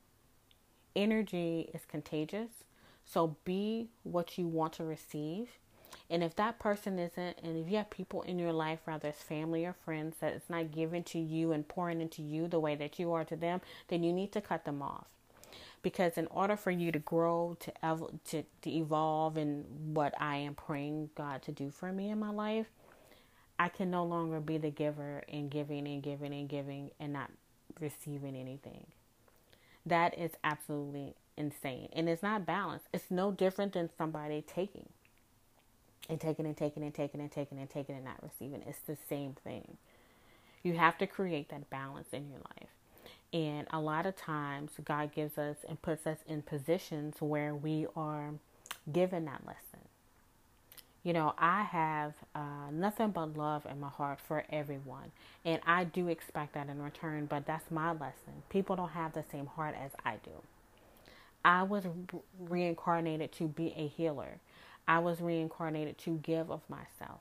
energy 0.95 1.69
is 1.75 1.81
contagious. 1.87 2.49
So 3.05 3.35
be 3.45 3.89
what 4.01 4.35
you 4.35 4.47
want 4.47 4.73
to 4.73 4.83
receive. 4.83 5.49
And 6.09 6.23
if 6.23 6.35
that 6.37 6.57
person 6.57 6.97
isn't, 6.97 7.37
and 7.43 7.63
if 7.63 7.69
you 7.69 7.77
have 7.77 7.91
people 7.91 8.23
in 8.23 8.39
your 8.39 8.53
life, 8.53 8.79
whether 8.85 9.09
it's 9.09 9.21
family 9.21 9.63
or 9.63 9.73
friends, 9.73 10.15
that 10.21 10.33
it's 10.33 10.49
not 10.49 10.71
given 10.71 11.03
to 11.03 11.19
you 11.19 11.51
and 11.51 11.67
pouring 11.67 12.01
into 12.01 12.23
you 12.23 12.47
the 12.47 12.59
way 12.59 12.73
that 12.73 12.97
you 12.97 13.13
are 13.13 13.25
to 13.25 13.35
them, 13.35 13.61
then 13.89 14.01
you 14.01 14.11
need 14.11 14.31
to 14.31 14.41
cut 14.41 14.65
them 14.65 14.81
off 14.81 15.05
because 15.81 16.17
in 16.17 16.27
order 16.27 16.55
for 16.55 16.71
you 16.71 16.91
to 16.91 16.99
grow 16.99 17.57
to 17.59 17.85
ev- 17.85 18.19
to, 18.25 18.43
to 18.61 18.69
evolve 18.69 19.37
in 19.37 19.65
what 19.93 20.13
I 20.19 20.37
am 20.37 20.55
praying 20.55 21.11
God 21.15 21.41
to 21.43 21.51
do 21.51 21.71
for 21.71 21.91
me 21.91 22.09
in 22.09 22.19
my 22.19 22.31
life, 22.31 22.67
I 23.59 23.69
can 23.69 23.91
no 23.91 24.03
longer 24.03 24.39
be 24.39 24.57
the 24.57 24.71
giver 24.71 25.23
and 25.31 25.49
giving 25.49 25.87
and 25.87 26.01
giving 26.01 26.33
and 26.33 26.49
giving 26.49 26.91
and 26.99 27.13
not 27.13 27.31
receiving 27.79 28.35
anything. 28.35 28.87
That 29.85 30.17
is 30.17 30.31
absolutely 30.43 31.15
insane. 31.37 31.89
And 31.93 32.07
it's 32.09 32.23
not 32.23 32.45
balanced. 32.45 32.87
It's 32.93 33.09
no 33.09 33.31
different 33.31 33.73
than 33.73 33.89
somebody 33.97 34.41
taking 34.41 34.89
and 36.09 36.19
taking 36.19 36.45
and 36.45 36.57
taking 36.57 36.83
and 36.83 36.93
taking 36.93 37.21
and 37.21 37.31
taking 37.31 37.59
and 37.59 37.69
taking 37.69 37.95
and 37.95 38.05
not 38.05 38.21
receiving. 38.21 38.63
It's 38.67 38.79
the 38.79 38.97
same 39.09 39.35
thing. 39.43 39.77
You 40.63 40.73
have 40.73 40.97
to 40.99 41.07
create 41.07 41.49
that 41.49 41.69
balance 41.69 42.09
in 42.13 42.29
your 42.29 42.39
life. 42.39 42.69
And 43.33 43.67
a 43.71 43.79
lot 43.79 44.05
of 44.05 44.15
times, 44.17 44.71
God 44.83 45.13
gives 45.13 45.37
us 45.37 45.57
and 45.67 45.81
puts 45.81 46.05
us 46.05 46.17
in 46.27 46.41
positions 46.41 47.15
where 47.21 47.55
we 47.55 47.87
are 47.95 48.31
given 48.91 49.25
that 49.25 49.45
lesson. 49.45 49.87
You 51.03 51.13
know, 51.13 51.33
I 51.37 51.63
have 51.63 52.13
uh, 52.35 52.69
nothing 52.71 53.09
but 53.09 53.35
love 53.35 53.65
in 53.65 53.79
my 53.79 53.89
heart 53.89 54.19
for 54.27 54.43
everyone. 54.51 55.11
And 55.45 55.61
I 55.65 55.85
do 55.85 56.09
expect 56.09 56.53
that 56.53 56.69
in 56.69 56.81
return, 56.81 57.25
but 57.25 57.45
that's 57.45 57.71
my 57.71 57.91
lesson. 57.91 58.43
People 58.49 58.75
don't 58.75 58.89
have 58.89 59.13
the 59.13 59.23
same 59.31 59.47
heart 59.47 59.75
as 59.81 59.91
I 60.05 60.17
do. 60.23 60.31
I 61.43 61.63
was 61.63 61.85
reincarnated 62.39 63.31
to 63.33 63.47
be 63.47 63.73
a 63.75 63.87
healer, 63.87 64.37
I 64.87 64.99
was 64.99 65.21
reincarnated 65.21 65.97
to 65.99 66.19
give 66.21 66.51
of 66.51 66.61
myself 66.69 67.19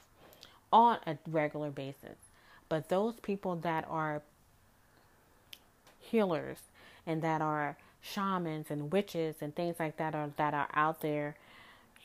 on 0.73 0.99
a 1.07 1.17
regular 1.29 1.71
basis. 1.71 2.17
But 2.69 2.89
those 2.89 3.15
people 3.21 3.57
that 3.57 3.87
are 3.89 4.23
healers 6.11 6.59
and 7.07 7.23
that 7.23 7.41
are 7.43 7.77
shamans 8.01 8.67
and 8.71 8.93
witches 8.93 9.37
and 9.41 9.55
things 9.55 9.77
like 9.79 9.97
that 9.97 10.15
are 10.15 10.31
that 10.37 10.55
are 10.55 10.69
out 10.75 11.03
there 11.03 11.37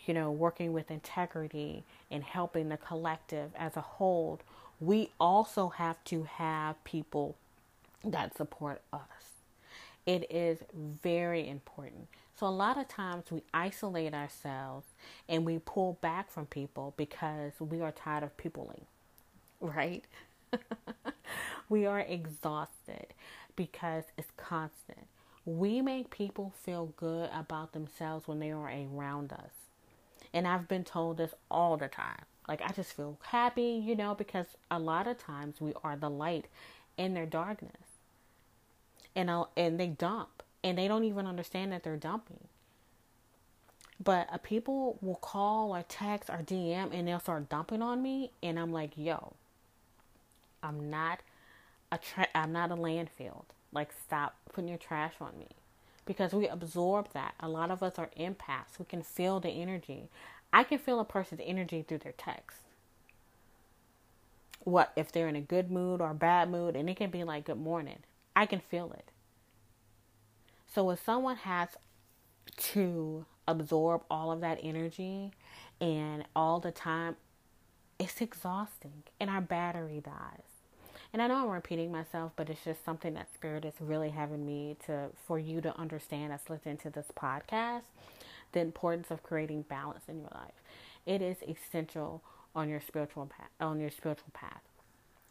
you 0.06 0.14
know 0.14 0.32
working 0.32 0.74
with 0.74 0.92
integrity 0.92 1.84
and 2.12 2.24
helping 2.24 2.70
the 2.70 2.78
collective 2.78 3.52
as 3.58 3.78
a 3.78 3.82
whole 3.82 4.40
we 4.80 5.10
also 5.20 5.70
have 5.70 6.04
to 6.06 6.24
have 6.24 6.84
people 6.84 7.36
that 8.04 8.36
support 8.36 8.82
us. 8.94 9.00
It 10.06 10.30
is 10.30 10.60
very 10.76 11.48
important. 11.48 12.08
So 12.38 12.48
a 12.48 12.50
lot 12.50 12.78
of 12.78 12.88
times 12.88 13.32
we 13.32 13.42
isolate 13.54 14.14
ourselves 14.14 14.86
and 15.30 15.46
we 15.46 15.60
pull 15.60 15.98
back 16.02 16.30
from 16.30 16.46
people 16.48 16.94
because 16.98 17.54
we 17.60 17.82
are 17.82 17.92
tired 17.92 18.24
of 18.24 18.36
peopling 18.38 18.86
right? 19.62 20.04
We 21.70 21.88
are 21.88 22.02
exhausted 22.02 23.08
because 23.56 24.06
it's 24.18 24.32
constant. 24.38 25.08
We 25.46 25.82
make 25.82 26.10
people 26.10 26.54
feel 26.64 26.94
good 26.98 27.30
about 27.34 27.74
themselves 27.74 28.28
when 28.28 28.40
they 28.40 28.52
are 28.52 28.70
around 28.70 29.32
us. 29.32 29.52
And 30.34 30.48
I've 30.48 30.68
been 30.68 30.84
told 30.84 31.18
this 31.18 31.34
all 31.50 31.78
the 31.78 31.88
time. 31.88 32.26
Like, 32.48 32.62
I 32.62 32.72
just 32.72 32.94
feel 32.94 33.18
happy, 33.28 33.82
you 33.84 33.96
know, 33.96 34.16
because 34.16 34.48
a 34.70 34.80
lot 34.80 35.08
of 35.08 35.18
times 35.18 35.62
we 35.62 35.74
are 35.84 35.96
the 35.96 36.10
light 36.10 36.46
in 36.98 37.14
their 37.14 37.26
darkness. 37.26 37.72
And, 39.16 39.32
I'll, 39.32 39.52
and 39.56 39.80
they 39.80 39.88
dump. 39.88 40.44
And 40.64 40.78
they 40.78 40.88
don't 40.88 41.04
even 41.04 41.28
understand 41.28 41.72
that 41.72 41.84
they're 41.84 41.96
dumping. 41.96 42.48
But 44.04 44.28
uh, 44.32 44.38
people 44.38 44.98
will 45.02 45.16
call 45.16 45.76
or 45.76 45.84
text 45.88 46.30
or 46.30 46.38
DM 46.38 46.90
and 46.92 47.08
they'll 47.08 47.20
start 47.20 47.50
dumping 47.50 47.82
on 47.82 48.02
me. 48.02 48.32
And 48.44 48.60
I'm 48.60 48.74
like, 48.74 48.92
yo, 48.96 49.34
I'm 50.62 50.90
not 50.90 51.22
a 51.92 51.98
tra- 51.98 52.28
I'm 52.34 52.52
not 52.52 52.72
a 52.72 52.76
landfill. 52.76 53.46
Like 53.72 53.92
stop 53.94 54.36
putting 54.52 54.70
your 54.70 54.78
trash 54.78 55.14
on 55.20 55.38
me. 55.38 55.48
Because 56.06 56.34
we 56.34 56.48
absorb 56.48 57.12
that. 57.14 57.34
A 57.40 57.50
lot 57.50 57.72
of 57.72 57.82
us 57.82 57.98
are 57.98 58.12
empaths. 58.20 58.78
We 58.78 58.86
can 58.86 59.02
feel 59.02 59.40
the 59.40 59.50
energy. 59.50 60.10
I 60.54 60.64
can 60.64 60.78
feel 60.78 61.00
a 61.00 61.06
person's 61.06 61.42
energy 61.44 61.82
through 61.82 62.00
their 62.00 62.14
text. 62.14 62.60
What 64.60 64.94
if 64.96 65.12
they're 65.12 65.28
in 65.28 65.36
a 65.36 65.42
good 65.42 65.70
mood 65.70 66.02
or 66.02 66.14
bad 66.14 66.50
mood 66.50 66.76
and 66.76 66.90
it 66.90 66.98
can 66.98 67.10
be 67.10 67.24
like 67.24 67.46
good 67.46 67.60
morning. 67.60 68.00
I 68.36 68.46
can 68.46 68.60
feel 68.60 68.92
it. 68.94 69.12
So 70.74 70.90
if 70.90 71.04
someone 71.04 71.38
has 71.38 71.70
to 72.58 73.26
absorb 73.48 74.04
all 74.10 74.32
of 74.32 74.42
that 74.42 74.60
energy 74.62 75.32
and 75.80 76.26
all 76.36 76.60
the 76.60 76.72
time, 76.72 77.16
it's 78.00 78.22
exhausting 78.22 79.04
and 79.20 79.30
our 79.30 79.42
battery 79.42 80.02
dies. 80.04 80.55
And 81.16 81.22
I 81.22 81.28
know 81.28 81.46
I'm 81.46 81.50
repeating 81.50 81.94
myself, 81.94 82.34
but 82.36 82.50
it's 82.50 82.66
just 82.66 82.84
something 82.84 83.14
that 83.14 83.34
Spirit 83.34 83.64
is 83.64 83.76
really 83.80 84.10
having 84.10 84.46
me 84.46 84.76
to 84.86 85.08
for 85.26 85.40
you 85.40 85.62
to 85.62 85.74
understand 85.80 86.34
as 86.34 86.42
listening 86.50 86.76
to 86.80 86.90
this 86.90 87.06
podcast 87.18 87.84
the 88.52 88.60
importance 88.60 89.10
of 89.10 89.24
creating 89.24 89.62
balance 89.62 90.04
in 90.10 90.20
your 90.20 90.32
life. 90.36 90.52
It 91.06 91.22
is 91.22 91.38
essential 91.48 92.22
on 92.54 92.68
your 92.68 92.82
spiritual 92.82 93.28
path 93.28 93.48
on 93.62 93.80
your 93.80 93.92
spiritual 93.92 94.32
path. 94.34 94.60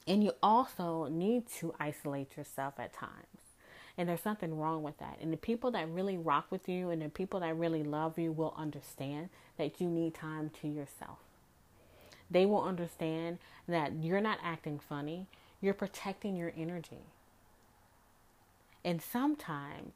And 0.07 0.25
you 0.25 0.33
also 0.43 1.09
need 1.09 1.51
to 1.59 1.75
isolate 1.79 2.35
yourself 2.35 2.73
at 2.79 2.95
times. 2.95 3.53
And 3.99 4.09
there's 4.09 4.25
nothing 4.25 4.57
wrong 4.57 4.83
with 4.83 4.97
that. 5.01 5.19
And 5.21 5.31
the 5.31 5.37
people 5.37 5.71
that 5.73 5.87
really 5.91 6.17
rock 6.17 6.47
with 6.49 6.67
you 6.67 6.89
and 6.89 7.03
the 7.03 7.11
people 7.11 7.41
that 7.41 7.59
really 7.59 7.83
love 7.83 8.19
you 8.19 8.33
will 8.33 8.55
understand 8.57 9.29
that 9.59 9.83
you 9.83 9.91
need 9.91 10.15
time 10.15 10.51
to 10.63 10.67
yourself. 10.67 11.19
They 12.31 12.47
will 12.47 12.63
understand 12.63 13.37
that 13.69 14.03
you're 14.03 14.23
not 14.23 14.39
acting 14.43 14.81
funny, 14.89 15.27
you're 15.65 15.75
protecting 15.75 16.37
your 16.37 16.53
energy. 16.57 17.07
And 18.85 19.01
sometimes 19.01 19.95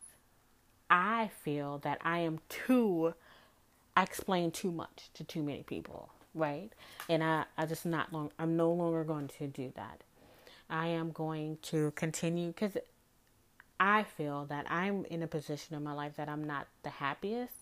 I 0.88 1.30
feel 1.44 1.78
that 1.78 1.98
I 2.02 2.20
am 2.20 2.38
too, 2.48 3.12
I 3.94 4.02
explain 4.02 4.50
too 4.50 4.72
much 4.72 5.10
to 5.14 5.24
too 5.24 5.42
many 5.42 5.62
people, 5.62 6.08
right? 6.34 6.70
And 7.10 7.22
I, 7.22 7.44
I 7.58 7.66
just 7.66 7.84
not 7.84 8.14
long, 8.14 8.30
I'm 8.38 8.56
no 8.56 8.72
longer 8.72 9.04
going 9.04 9.28
to 9.38 9.46
do 9.46 9.70
that. 9.76 10.00
I 10.70 10.86
am 10.88 11.10
going 11.10 11.58
to 11.64 11.90
continue 11.90 12.48
because 12.48 12.78
I 13.78 14.04
feel 14.04 14.46
that 14.46 14.70
I'm 14.70 15.04
in 15.04 15.22
a 15.22 15.26
position 15.26 15.76
in 15.76 15.84
my 15.84 15.92
life 15.92 16.16
that 16.16 16.30
I'm 16.30 16.44
not 16.44 16.66
the 16.82 16.90
happiest. 16.90 17.52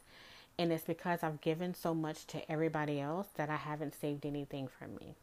And 0.59 0.73
it's 0.73 0.85
because 0.85 1.25
I've 1.25 1.41
given 1.41 1.75
so 1.75 1.93
much 1.93 2.25
to 2.29 2.51
everybody 2.51 3.01
else 3.01 3.27
that 3.35 3.51
I 3.51 3.57
haven't 3.57 4.01
saved 4.01 4.25
anything 4.25 4.69
from 4.69 4.95
me. 4.95 5.17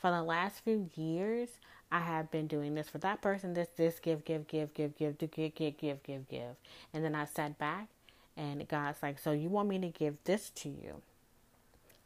For 0.00 0.10
the 0.10 0.22
last 0.22 0.64
few 0.64 0.88
years, 0.94 1.50
I 1.92 2.00
have 2.00 2.30
been 2.30 2.46
doing 2.46 2.74
this 2.74 2.88
for 2.88 2.98
that 2.98 3.20
person, 3.20 3.52
this, 3.52 3.68
this, 3.76 3.98
give, 3.98 4.24
give, 4.24 4.46
give, 4.46 4.72
give, 4.72 4.96
give, 4.96 5.18
give, 5.18 5.30
give, 5.30 5.54
give, 5.54 5.76
give, 5.76 6.02
give, 6.02 6.28
give. 6.28 6.56
And 6.94 7.04
then 7.04 7.14
I 7.14 7.26
sat 7.26 7.58
back 7.58 7.88
and 8.36 8.66
God's 8.66 9.02
like, 9.02 9.18
So 9.18 9.32
you 9.32 9.48
want 9.48 9.68
me 9.68 9.78
to 9.80 9.88
give 9.88 10.16
this 10.24 10.50
to 10.50 10.68
you? 10.68 11.02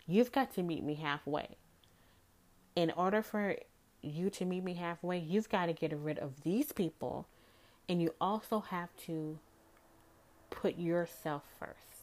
You've 0.07 0.33
got 0.33 0.53
to 0.55 0.63
meet 0.63 0.83
me 0.83 0.95
halfway. 0.95 1.57
In 2.75 2.91
order 2.91 3.23
for 3.23 3.57
you 4.03 4.29
to 4.31 4.45
meet 4.45 4.65
me 4.65 4.75
halfway, 4.75 5.19
you've 5.19 5.49
got 5.49 5.67
to 5.67 5.73
get 5.73 5.97
rid 5.97 6.19
of 6.19 6.43
these 6.43 6.73
people 6.73 7.27
and 7.89 8.03
you 8.03 8.15
also 8.21 8.61
have 8.61 8.89
to 9.07 9.39
put 10.51 10.79
yourself 10.79 11.43
first. 11.59 11.94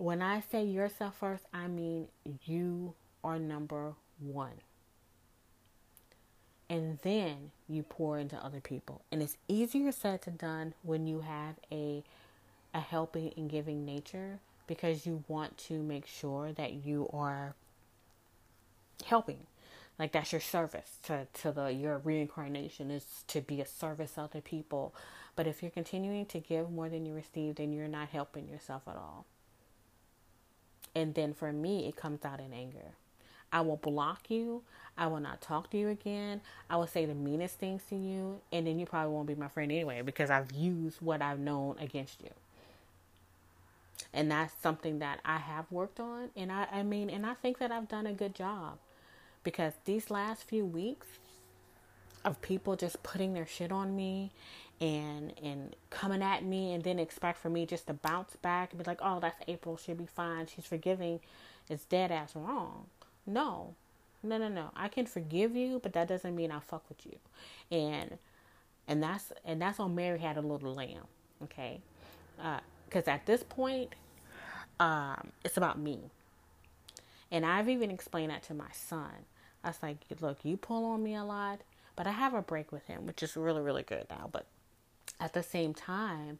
When 0.00 0.22
I 0.22 0.40
say 0.40 0.64
yourself 0.64 1.18
first, 1.18 1.44
I 1.52 1.66
mean 1.66 2.08
you 2.46 2.94
are 3.22 3.38
number 3.38 3.94
one. 4.18 4.62
And 6.68 6.98
then 7.02 7.50
you 7.68 7.82
pour 7.82 8.18
into 8.18 8.36
other 8.36 8.60
people. 8.60 9.02
And 9.10 9.22
it's 9.22 9.36
easier 9.48 9.92
said 9.92 10.22
than 10.22 10.36
done 10.36 10.74
when 10.82 11.06
you 11.06 11.20
have 11.20 11.56
a 11.70 12.02
a 12.72 12.80
helping 12.80 13.32
and 13.36 13.50
giving 13.50 13.84
nature 13.84 14.38
because 14.68 15.04
you 15.04 15.24
want 15.26 15.58
to 15.58 15.82
make 15.82 16.06
sure 16.06 16.52
that 16.52 16.86
you 16.86 17.10
are 17.12 17.54
helping 19.04 19.38
like 20.00 20.12
that's 20.12 20.32
your 20.32 20.40
service 20.40 20.96
to, 21.02 21.26
to 21.34 21.52
the 21.52 21.66
your 21.66 21.98
reincarnation 21.98 22.90
is 22.90 23.04
to 23.28 23.42
be 23.42 23.60
a 23.60 23.66
service 23.66 24.12
to 24.12 24.22
other 24.22 24.40
people. 24.40 24.94
But 25.36 25.46
if 25.46 25.62
you're 25.62 25.70
continuing 25.70 26.24
to 26.26 26.40
give 26.40 26.70
more 26.70 26.88
than 26.88 27.04
you 27.04 27.12
receive, 27.12 27.56
then 27.56 27.72
you're 27.72 27.86
not 27.86 28.08
helping 28.08 28.48
yourself 28.48 28.82
at 28.88 28.96
all. 28.96 29.26
And 30.94 31.14
then 31.14 31.34
for 31.34 31.52
me, 31.52 31.86
it 31.86 31.96
comes 31.96 32.24
out 32.24 32.40
in 32.40 32.52
anger. 32.52 32.94
I 33.52 33.60
will 33.62 33.76
block 33.76 34.30
you. 34.30 34.62
I 34.96 35.06
will 35.06 35.20
not 35.20 35.40
talk 35.40 35.70
to 35.70 35.78
you 35.78 35.88
again. 35.88 36.40
I 36.68 36.76
will 36.76 36.86
say 36.86 37.04
the 37.04 37.14
meanest 37.14 37.58
things 37.58 37.82
to 37.88 37.96
you. 37.96 38.40
And 38.52 38.66
then 38.66 38.78
you 38.78 38.86
probably 38.86 39.12
won't 39.12 39.26
be 39.26 39.34
my 39.34 39.48
friend 39.48 39.70
anyway 39.70 40.02
because 40.02 40.30
I've 40.30 40.52
used 40.52 41.00
what 41.00 41.22
I've 41.22 41.38
known 41.38 41.76
against 41.78 42.20
you. 42.22 42.30
And 44.12 44.30
that's 44.30 44.52
something 44.60 44.98
that 44.98 45.20
I 45.24 45.38
have 45.38 45.66
worked 45.70 46.00
on. 46.00 46.30
And 46.36 46.50
I, 46.50 46.66
I 46.72 46.82
mean, 46.82 47.10
and 47.10 47.24
I 47.24 47.34
think 47.34 47.58
that 47.58 47.70
I've 47.70 47.88
done 47.88 48.06
a 48.06 48.12
good 48.12 48.34
job 48.34 48.78
because 49.44 49.74
these 49.84 50.10
last 50.10 50.44
few 50.44 50.64
weeks 50.64 51.06
of 52.24 52.40
people 52.42 52.76
just 52.76 53.02
putting 53.02 53.32
their 53.32 53.46
shit 53.46 53.72
on 53.72 53.96
me 53.96 54.30
and 54.80 55.32
and 55.42 55.76
coming 55.90 56.22
at 56.22 56.44
me 56.44 56.72
and 56.72 56.82
then 56.82 56.98
expect 56.98 57.38
for 57.38 57.50
me 57.50 57.66
just 57.66 57.86
to 57.86 57.92
bounce 57.92 58.36
back 58.36 58.72
and 58.72 58.82
be 58.82 58.88
like, 58.88 59.00
oh, 59.02 59.20
that's 59.20 59.40
April, 59.46 59.76
she'll 59.76 59.94
be 59.94 60.06
fine, 60.06 60.46
she's 60.46 60.64
forgiving, 60.64 61.20
it's 61.68 61.84
dead 61.84 62.10
ass 62.10 62.34
wrong. 62.34 62.86
No, 63.26 63.74
no, 64.22 64.38
no, 64.38 64.48
no. 64.48 64.70
I 64.74 64.88
can 64.88 65.06
forgive 65.06 65.54
you, 65.54 65.80
but 65.82 65.92
that 65.92 66.08
doesn't 66.08 66.34
mean 66.34 66.50
I 66.50 66.60
fuck 66.60 66.84
with 66.88 67.04
you. 67.06 67.18
And 67.70 68.18
and 68.88 69.02
that's 69.02 69.32
and 69.44 69.60
that's 69.60 69.78
on 69.78 69.94
Mary 69.94 70.18
had 70.18 70.36
a 70.36 70.40
little 70.40 70.74
lamb, 70.74 71.06
okay? 71.44 71.80
Because 72.86 73.06
uh, 73.06 73.12
at 73.12 73.26
this 73.26 73.42
point, 73.42 73.94
um, 74.78 75.28
it's 75.44 75.56
about 75.56 75.78
me. 75.78 76.00
And 77.30 77.46
I've 77.46 77.68
even 77.68 77.90
explained 77.90 78.30
that 78.30 78.42
to 78.44 78.54
my 78.54 78.70
son. 78.72 79.26
I 79.62 79.68
was 79.68 79.78
like, 79.82 79.98
look, 80.20 80.38
you 80.42 80.56
pull 80.56 80.84
on 80.86 81.02
me 81.02 81.14
a 81.14 81.22
lot, 81.22 81.60
but 81.94 82.06
I 82.06 82.12
have 82.12 82.34
a 82.34 82.42
break 82.42 82.72
with 82.72 82.86
him, 82.86 83.06
which 83.06 83.22
is 83.22 83.36
really, 83.36 83.60
really 83.60 83.82
good 83.82 84.06
now. 84.10 84.28
But 84.32 84.46
at 85.18 85.32
the 85.32 85.42
same 85.42 85.74
time, 85.74 86.38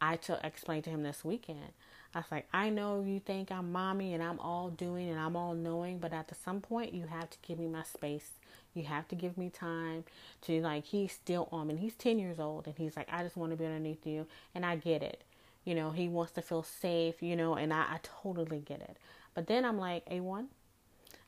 I 0.00 0.16
to 0.16 0.38
explain 0.44 0.82
to 0.82 0.90
him 0.90 1.02
this 1.02 1.24
weekend. 1.24 1.72
I 2.14 2.18
was 2.18 2.26
like, 2.30 2.46
I 2.52 2.68
know 2.68 3.02
you 3.02 3.20
think 3.20 3.50
I'm 3.50 3.72
mommy 3.72 4.12
and 4.12 4.22
I'm 4.22 4.38
all 4.40 4.68
doing 4.68 5.08
and 5.08 5.18
I'm 5.18 5.36
all 5.36 5.54
knowing, 5.54 5.98
but 5.98 6.12
at 6.12 6.30
some 6.44 6.60
point 6.60 6.92
you 6.92 7.06
have 7.06 7.30
to 7.30 7.38
give 7.40 7.58
me 7.58 7.68
my 7.68 7.84
space. 7.84 8.32
You 8.74 8.84
have 8.84 9.08
to 9.08 9.14
give 9.14 9.38
me 9.38 9.48
time 9.48 10.04
to 10.42 10.60
like 10.60 10.84
he's 10.84 11.12
still 11.12 11.48
on. 11.52 11.70
And 11.70 11.78
he's 11.78 11.94
ten 11.94 12.18
years 12.18 12.38
old 12.38 12.66
and 12.66 12.76
he's 12.76 12.96
like, 12.96 13.08
I 13.10 13.22
just 13.22 13.36
want 13.36 13.52
to 13.52 13.56
be 13.56 13.64
underneath 13.64 14.06
you 14.06 14.26
and 14.54 14.66
I 14.66 14.76
get 14.76 15.02
it. 15.02 15.22
You 15.64 15.74
know, 15.74 15.90
he 15.90 16.08
wants 16.08 16.32
to 16.32 16.42
feel 16.42 16.62
safe, 16.62 17.22
you 17.22 17.36
know, 17.36 17.54
and 17.54 17.72
I, 17.72 17.82
I 17.82 18.00
totally 18.02 18.58
get 18.58 18.80
it. 18.80 18.96
But 19.34 19.46
then 19.46 19.64
I'm 19.64 19.78
like, 19.78 20.04
A1, 20.06 20.46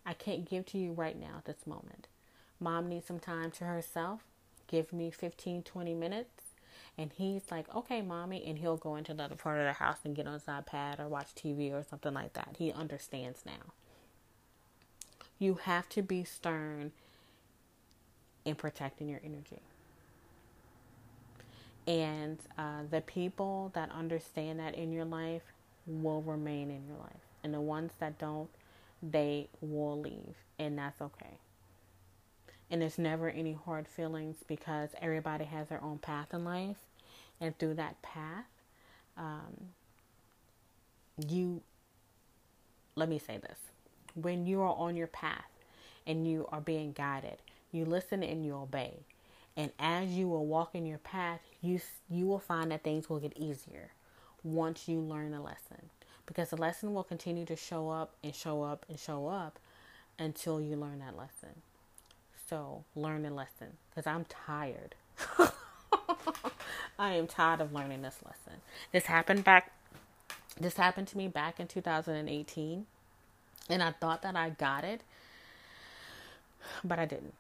I 0.05 0.13
can't 0.13 0.49
give 0.49 0.67
to 0.67 0.79
you 0.79 0.93
right 0.93 1.19
now 1.19 1.37
at 1.39 1.45
this 1.45 1.67
moment. 1.67 2.09
Mom 2.61 2.89
needs 2.89 3.07
some 3.07 3.21
time 3.21 3.51
to 3.53 3.65
herself. 3.65 4.23
Give 4.67 4.93
me 4.93 5.11
15, 5.11 5.63
20 5.63 5.95
minutes. 5.95 6.44
And 6.97 7.11
he's 7.15 7.51
like, 7.51 7.73
okay, 7.75 8.03
mommy. 8.03 8.45
And 8.47 8.59
he'll 8.59 8.77
go 8.77 8.97
into 8.97 9.13
another 9.13 9.35
part 9.35 9.59
of 9.59 9.65
the 9.65 9.73
house 9.73 9.99
and 10.05 10.15
get 10.15 10.27
on 10.27 10.35
his 10.35 10.45
iPad 10.45 11.01
or 11.01 11.09
watch 11.09 11.35
TV 11.35 11.73
or 11.73 11.83
something 11.83 12.15
like 12.15 12.35
that. 12.35 12.57
He 12.59 12.73
understands 12.73 13.41
now. 13.45 13.73
You 15.39 15.55
have 15.55 15.89
to 15.91 16.03
be 16.03 16.25
stern 16.25 16.93
in 18.45 18.55
protecting 18.55 19.09
your 19.09 19.21
energy. 19.25 19.61
And 21.87 22.39
uh, 22.57 22.83
the 22.91 23.01
people 23.01 23.71
that 23.75 23.91
understand 23.91 24.61
that 24.61 24.75
in 24.75 24.93
your 24.93 25.05
life 25.05 25.43
will 25.87 26.23
remain 26.23 26.71
in 26.71 26.87
your 26.87 26.97
life. 26.99 27.13
And 27.43 27.53
the 27.53 27.61
ones 27.61 27.93
that 27.99 28.19
don't, 28.19 28.49
they 29.03 29.49
will 29.61 30.01
leave, 30.01 30.35
and 30.59 30.79
that's 30.79 31.03
okay. 31.03 31.39
And 32.71 32.81
there's 32.83 32.99
never 32.99 33.29
any 33.29 33.53
hard 33.53 33.87
feelings 33.87 34.37
because 34.47 34.91
everybody 35.01 35.45
has 35.45 35.69
their 35.69 35.83
own 35.83 35.99
path 35.99 36.33
in 36.33 36.45
life, 36.45 36.79
and 37.41 37.57
through 37.59 37.75
that 37.75 38.01
path, 38.03 38.47
um, 39.17 39.69
you 41.29 41.63
let 42.97 43.09
me 43.09 43.19
say 43.19 43.39
this 43.39 43.59
when 44.15 44.47
you 44.47 44.61
are 44.61 44.75
on 44.77 44.97
your 44.97 45.07
path 45.07 45.51
and 46.07 46.27
you 46.29 46.47
are 46.51 46.61
being 46.61 46.93
guided, 46.93 47.39
you 47.73 47.85
listen 47.85 48.23
and 48.23 48.45
you 48.45 48.55
obey. 48.55 49.01
And 49.57 49.71
as 49.79 50.11
you 50.11 50.29
will 50.29 50.47
walk 50.47 50.75
in 50.75 50.87
your 50.87 50.99
path, 50.99 51.41
you 51.61 51.81
you 52.11 52.27
will 52.27 52.41
find 52.41 52.71
that 52.71 52.83
things 52.83 53.09
will 53.09 53.21
get 53.21 53.37
easier 53.37 53.91
once 54.43 54.89
you 54.89 55.01
learn 55.01 55.31
the 55.31 55.41
lesson 55.41 55.91
because 56.27 56.51
the 56.51 56.57
lesson 56.57 56.93
will 56.93 57.05
continue 57.05 57.45
to 57.47 57.57
show 57.57 57.91
up 57.91 58.15
and 58.23 58.35
show 58.35 58.63
up 58.63 58.85
and 58.89 58.99
show 58.99 59.29
up 59.29 59.59
until 60.19 60.61
you 60.61 60.77
learn 60.77 61.01
that 61.01 61.17
lesson. 61.17 61.63
So, 62.49 62.85
learn 62.95 63.23
the 63.23 63.31
lesson 63.31 63.79
because 63.91 64.07
I'm 64.07 64.25
tired. 64.25 64.95
I 66.99 67.15
am 67.15 67.27
tired 67.27 67.61
of 67.61 67.73
learning 67.73 68.03
this 68.03 68.19
lesson. 68.25 68.61
This 68.93 69.07
happened 69.07 69.45
back 69.45 69.73
this 70.59 70.77
happened 70.77 71.09
to 71.09 71.19
me 71.19 71.27
back 71.27 71.59
in 71.59 71.67
2018 71.67 72.87
and 73.69 73.83
I 73.83 73.91
thought 73.93 74.23
that 74.23 74.37
I 74.37 74.51
got 74.51 74.85
it, 74.85 75.01
but 76.85 76.99
I 76.99 77.07
didn't. 77.07 77.35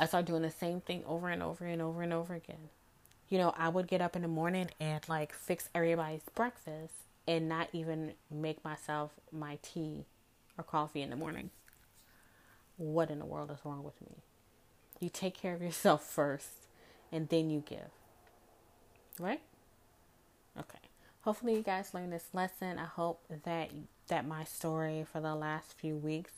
I 0.00 0.06
started 0.06 0.26
doing 0.26 0.42
the 0.42 0.50
same 0.50 0.80
thing 0.80 1.04
over 1.06 1.28
and 1.28 1.42
over 1.42 1.64
and 1.64 1.80
over 1.80 2.02
and 2.02 2.12
over 2.12 2.34
again. 2.34 2.70
You 3.28 3.38
know, 3.38 3.54
I 3.56 3.68
would 3.68 3.86
get 3.86 4.00
up 4.00 4.16
in 4.16 4.22
the 4.22 4.28
morning 4.28 4.70
and 4.80 5.06
like 5.08 5.32
fix 5.32 5.68
everybody's 5.74 6.22
breakfast 6.34 6.94
and 7.28 7.48
not 7.48 7.68
even 7.72 8.14
make 8.30 8.64
myself 8.64 9.12
my 9.30 9.58
tea 9.62 10.04
or 10.58 10.64
coffee 10.64 11.02
in 11.02 11.10
the 11.10 11.16
morning. 11.16 11.50
What 12.82 13.10
in 13.10 13.20
the 13.20 13.24
world 13.24 13.50
is 13.52 13.58
wrong 13.64 13.84
with 13.84 14.00
me? 14.00 14.16
You 14.98 15.08
take 15.08 15.34
care 15.34 15.54
of 15.54 15.62
yourself 15.62 16.02
first 16.10 16.66
and 17.12 17.28
then 17.28 17.48
you 17.48 17.62
give. 17.64 17.90
Right? 19.20 19.40
Okay. 20.58 20.78
Hopefully 21.22 21.54
you 21.54 21.62
guys 21.62 21.94
learned 21.94 22.12
this 22.12 22.28
lesson. 22.32 22.78
I 22.78 22.86
hope 22.86 23.20
that 23.44 23.70
that 24.08 24.26
my 24.26 24.42
story 24.42 25.06
for 25.10 25.20
the 25.20 25.36
last 25.36 25.74
few 25.78 25.94
weeks 25.94 26.32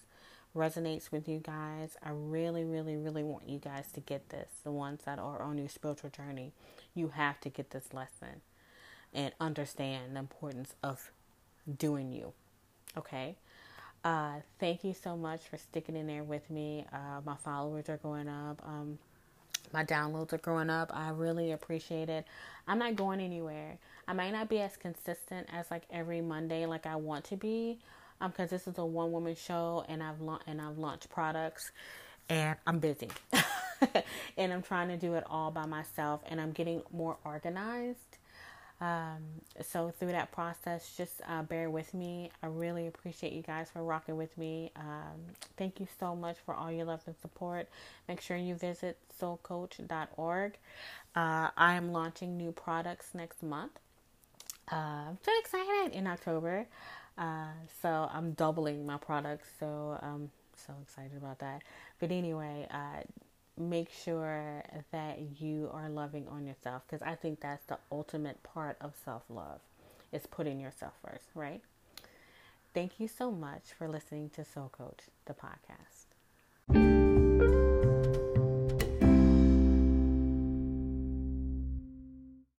resonates 0.55 1.11
with 1.11 1.29
you 1.29 1.39
guys, 1.39 1.97
I 2.03 2.11
really, 2.13 2.63
really, 2.63 2.97
really 2.97 3.25
want 3.25 3.49
you 3.49 3.59
guys 3.59 3.87
to 3.95 4.01
get 4.01 4.29
this. 4.29 4.51
The 4.63 4.71
ones 4.71 5.01
that 5.07 5.19
are 5.19 5.43
on 5.43 5.57
your 5.57 5.71
spiritual 5.71 6.11
journey, 6.11 6.53
you 6.95 7.09
have 7.09 7.41
to 7.41 7.49
get 7.49 7.71
this 7.71 7.95
lesson 7.95 8.43
and 9.15 9.33
understand 9.41 10.15
the 10.15 10.21
importance 10.21 10.75
of 10.83 11.11
doing 11.79 12.13
you. 12.13 12.35
Okay? 12.97 13.37
Uh, 14.05 14.35
thank 14.61 14.85
you 14.85 14.95
so 14.95 15.17
much 15.17 15.41
for 15.43 15.57
sticking 15.57 15.97
in 15.97 16.07
there 16.07 16.25
with 16.25 16.51
me. 16.51 16.87
Uh, 16.93 17.23
my 17.25 17.37
followers 17.37 17.89
are 17.89 17.97
going 17.99 18.29
up. 18.29 18.63
Um, 18.67 18.99
my 19.73 19.85
downloads 19.85 20.33
are 20.35 20.39
growing 20.39 20.71
up. 20.71 20.91
I 20.95 21.11
really 21.11 21.53
appreciate 21.53 22.11
it. 22.11 22.27
I'm 22.69 22.79
not 22.79 22.97
going 22.97 23.21
anywhere. 23.21 23.79
I 24.07 24.13
might 24.13 24.33
not 24.33 24.49
be 24.51 24.61
as 24.61 24.77
consistent 24.77 25.49
as 25.53 25.71
like 25.71 25.85
every 25.91 26.21
Monday 26.21 26.67
like 26.67 26.87
I 26.87 26.97
want 26.97 27.25
to 27.27 27.37
be, 27.37 27.79
um, 28.21 28.31
because 28.31 28.51
this 28.51 28.69
is 28.69 28.79
a 28.79 28.85
one 28.85 29.11
woman 29.13 29.35
show 29.35 29.85
and 29.89 30.03
I've 30.03 30.21
la- 30.21 30.41
and 30.47 30.61
I've 30.61 30.79
launched 30.79 31.09
products, 31.11 31.73
and 32.29 32.57
I'm 32.67 32.79
busy, 32.79 33.09
and 34.37 34.53
I'm 34.53 34.63
trying 34.63 34.89
to 34.89 34.99
do 34.99 35.15
it 35.15 35.25
all 35.31 35.51
by 35.51 35.67
myself, 35.67 36.23
and 36.29 36.41
I'm 36.41 36.53
getting 36.53 36.83
more 36.93 37.17
organized. 37.25 38.19
Um, 38.81 39.23
so 39.63 39.93
through 39.99 40.13
that 40.13 40.33
process, 40.33 40.95
just 40.97 41.21
uh, 41.29 41.43
bear 41.43 41.71
with 41.71 41.95
me. 41.95 42.31
I 42.43 42.47
really 42.47 42.87
appreciate 42.87 43.33
you 43.33 43.43
guys 43.43 43.71
for 43.73 43.83
rocking 43.83 44.17
with 44.17 44.37
me. 44.37 44.73
Um, 44.77 45.21
thank 45.57 45.81
you 45.81 45.87
so 45.99 46.15
much 46.15 46.37
for 46.45 46.55
all 46.55 46.71
your 46.71 46.85
love 46.85 47.01
and 47.07 47.15
support. 47.23 47.69
Make 48.09 48.21
sure 48.21 48.37
you 48.37 48.55
visit 48.57 48.99
soulcoach.org. 49.21 50.53
Uh, 51.17 51.49
I 51.57 51.75
am 51.75 51.93
launching 51.93 52.37
new 52.37 52.53
products 52.53 53.11
next 53.15 53.43
month. 53.43 53.79
Uh, 54.71 54.75
I'm 55.11 55.19
so 55.25 55.31
excited 55.41 55.97
in 55.97 56.07
October. 56.07 56.67
Uh, 57.17 57.53
so 57.81 58.11
I'm 58.13 58.33
doubling 58.33 58.85
my 58.85 58.97
products. 58.97 59.47
So 59.61 59.99
I'm 60.03 60.31
so 60.57 60.75
excited 60.83 61.17
about 61.17 61.39
that. 61.39 61.63
But 62.01 62.11
anyway, 62.11 62.67
uh, 62.71 63.03
make 63.59 63.91
sure 63.91 64.63
that 64.91 65.41
you 65.41 65.71
are 65.73 65.89
loving 65.89 66.27
on 66.29 66.47
yourself 66.47 66.83
because 66.87 67.03
I 67.03 67.15
think 67.15 67.41
that's 67.41 67.65
the 67.67 67.79
ultimate 67.93 68.43
part 68.43 68.77
of 68.81 68.95
self 69.05 69.23
love 69.29 69.61
is 70.13 70.27
putting 70.27 70.61
yourself 70.61 70.95
first, 71.05 71.27
right? 71.35 71.61
Thank 72.73 72.99
you 72.99 73.09
so 73.09 73.31
much 73.31 73.73
for 73.77 73.89
listening 73.89 74.31
to 74.31 74.45
Soul 74.45 74.73
Coach, 74.77 75.05
the 75.27 75.35
podcast. 75.35 76.07